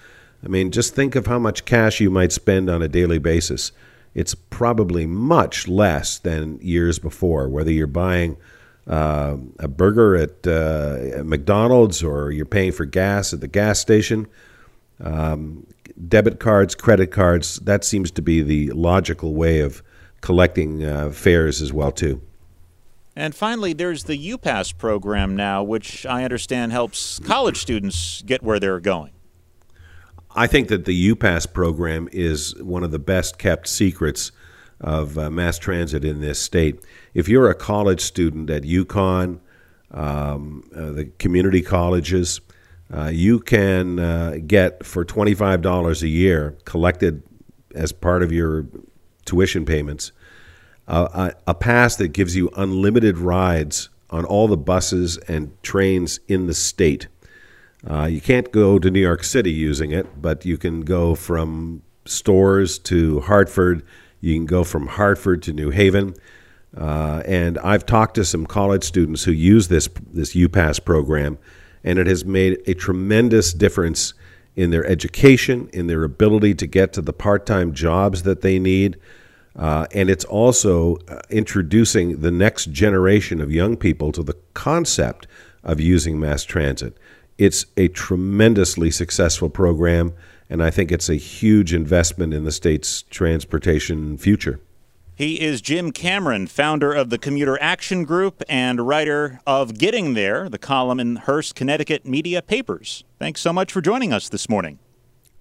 I 0.43 0.47
mean, 0.47 0.71
just 0.71 0.95
think 0.95 1.15
of 1.15 1.27
how 1.27 1.39
much 1.39 1.65
cash 1.65 1.99
you 1.99 2.09
might 2.09 2.31
spend 2.31 2.69
on 2.69 2.81
a 2.81 2.87
daily 2.87 3.19
basis. 3.19 3.71
It's 4.13 4.35
probably 4.35 5.05
much 5.05 5.67
less 5.67 6.19
than 6.19 6.59
years 6.61 6.99
before, 6.99 7.47
whether 7.47 7.71
you're 7.71 7.87
buying 7.87 8.37
uh, 8.87 9.37
a 9.59 9.67
burger 9.67 10.15
at 10.15 10.45
uh, 10.45 11.23
McDonald's 11.23 12.03
or 12.03 12.31
you're 12.31 12.45
paying 12.45 12.71
for 12.71 12.85
gas 12.85 13.33
at 13.33 13.39
the 13.39 13.47
gas 13.47 13.79
station. 13.79 14.27
Um, 14.99 15.65
debit 16.07 16.39
cards, 16.39 16.75
credit 16.75 17.07
cards, 17.07 17.57
that 17.59 17.83
seems 17.83 18.11
to 18.11 18.21
be 18.21 18.41
the 18.41 18.71
logical 18.71 19.33
way 19.33 19.61
of 19.61 19.81
collecting 20.21 20.83
uh, 20.83 21.11
fares 21.11 21.61
as 21.61 21.71
well, 21.71 21.91
too. 21.91 22.21
And 23.15 23.35
finally, 23.35 23.73
there's 23.73 24.05
the 24.05 24.17
UPass 24.31 24.77
program 24.77 25.35
now, 25.35 25.63
which 25.63 26.05
I 26.05 26.23
understand 26.23 26.71
helps 26.71 27.19
college 27.19 27.57
students 27.57 28.21
get 28.25 28.41
where 28.41 28.59
they're 28.59 28.79
going. 28.79 29.11
I 30.35 30.47
think 30.47 30.69
that 30.69 30.85
the 30.85 31.13
UPass 31.13 31.51
program 31.51 32.09
is 32.11 32.55
one 32.61 32.83
of 32.83 32.91
the 32.91 32.99
best 32.99 33.37
kept 33.37 33.67
secrets 33.67 34.31
of 34.79 35.17
uh, 35.17 35.29
mass 35.29 35.59
transit 35.59 36.03
in 36.03 36.21
this 36.21 36.39
state. 36.39 36.83
If 37.13 37.27
you're 37.29 37.49
a 37.49 37.55
college 37.55 38.01
student 38.01 38.49
at 38.49 38.63
UConn, 38.63 39.39
um, 39.91 40.63
uh, 40.75 40.91
the 40.91 41.05
community 41.19 41.61
colleges, 41.61 42.41
uh, 42.93 43.07
you 43.07 43.39
can 43.39 43.99
uh, 43.99 44.37
get 44.45 44.85
for 44.85 45.05
$25 45.05 46.01
a 46.01 46.07
year 46.07 46.57
collected 46.65 47.23
as 47.75 47.91
part 47.91 48.23
of 48.23 48.31
your 48.31 48.65
tuition 49.25 49.65
payments 49.65 50.11
a, 50.91 51.33
a 51.47 51.53
pass 51.53 51.95
that 51.95 52.09
gives 52.09 52.35
you 52.35 52.49
unlimited 52.55 53.17
rides 53.17 53.89
on 54.09 54.25
all 54.25 54.47
the 54.47 54.57
buses 54.57 55.17
and 55.19 55.51
trains 55.63 56.19
in 56.27 56.47
the 56.47 56.53
state. 56.53 57.07
Uh, 57.89 58.05
you 58.05 58.21
can't 58.21 58.51
go 58.51 58.77
to 58.77 58.91
New 58.91 58.99
York 58.99 59.23
City 59.23 59.51
using 59.51 59.91
it, 59.91 60.21
but 60.21 60.45
you 60.45 60.57
can 60.57 60.81
go 60.81 61.15
from 61.15 61.81
Storrs 62.05 62.77
to 62.79 63.21
Hartford. 63.21 63.83
You 64.19 64.35
can 64.35 64.45
go 64.45 64.63
from 64.63 64.87
Hartford 64.87 65.41
to 65.43 65.53
New 65.53 65.71
Haven. 65.71 66.15
Uh, 66.77 67.21
and 67.25 67.57
I've 67.59 67.85
talked 67.85 68.15
to 68.15 68.25
some 68.25 68.45
college 68.45 68.83
students 68.83 69.23
who 69.23 69.31
use 69.31 69.67
this 69.67 69.89
this 70.13 70.33
UPass 70.35 70.83
program, 70.83 71.37
and 71.83 71.99
it 71.99 72.07
has 72.07 72.23
made 72.23 72.59
a 72.65 72.73
tremendous 72.73 73.53
difference 73.53 74.13
in 74.55 74.69
their 74.69 74.85
education, 74.85 75.69
in 75.73 75.87
their 75.87 76.03
ability 76.03 76.53
to 76.55 76.67
get 76.67 76.93
to 76.93 77.01
the 77.01 77.13
part-time 77.13 77.73
jobs 77.73 78.23
that 78.23 78.41
they 78.41 78.59
need. 78.59 78.97
Uh, 79.55 79.85
and 79.91 80.09
it's 80.09 80.23
also 80.25 80.97
uh, 81.09 81.19
introducing 81.29 82.21
the 82.21 82.31
next 82.31 82.71
generation 82.71 83.41
of 83.41 83.51
young 83.51 83.75
people 83.75 84.11
to 84.13 84.23
the 84.23 84.37
concept 84.53 85.27
of 85.63 85.79
using 85.79 86.19
mass 86.19 86.43
transit. 86.43 86.97
It's 87.41 87.65
a 87.75 87.87
tremendously 87.87 88.91
successful 88.91 89.49
program, 89.49 90.13
and 90.47 90.61
I 90.61 90.69
think 90.69 90.91
it's 90.91 91.09
a 91.09 91.15
huge 91.15 91.73
investment 91.73 92.35
in 92.35 92.43
the 92.43 92.51
state's 92.51 93.01
transportation 93.01 94.15
future. 94.19 94.59
He 95.15 95.41
is 95.41 95.59
Jim 95.59 95.91
Cameron, 95.91 96.45
founder 96.45 96.93
of 96.93 97.09
the 97.09 97.17
Commuter 97.17 97.57
Action 97.59 98.03
Group 98.03 98.43
and 98.47 98.87
writer 98.87 99.39
of 99.47 99.79
Getting 99.79 100.13
There, 100.13 100.49
the 100.49 100.59
column 100.59 100.99
in 100.99 101.15
Hearst, 101.15 101.55
Connecticut 101.55 102.05
Media 102.05 102.43
Papers. 102.43 103.05
Thanks 103.17 103.41
so 103.41 103.51
much 103.51 103.71
for 103.71 103.81
joining 103.81 104.13
us 104.13 104.29
this 104.29 104.47
morning. 104.47 104.77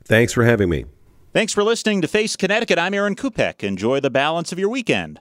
Thanks 0.02 0.32
for 0.32 0.44
having 0.46 0.70
me. 0.70 0.86
Thanks 1.34 1.52
for 1.52 1.62
listening 1.62 2.00
to 2.00 2.08
Face 2.08 2.34
Connecticut. 2.34 2.78
I'm 2.78 2.94
Aaron 2.94 3.14
Kupek. 3.14 3.62
Enjoy 3.62 4.00
the 4.00 4.08
balance 4.08 4.52
of 4.52 4.58
your 4.58 4.70
weekend. 4.70 5.20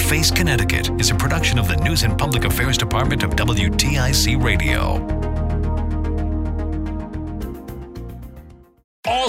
Face 0.00 0.30
Connecticut 0.30 0.90
is 1.00 1.10
a 1.10 1.14
production 1.14 1.58
of 1.58 1.66
the 1.66 1.76
News 1.76 2.02
and 2.02 2.18
Public 2.18 2.44
Affairs 2.44 2.76
Department 2.76 3.22
of 3.22 3.30
WTIC 3.36 4.42
Radio. 4.42 5.29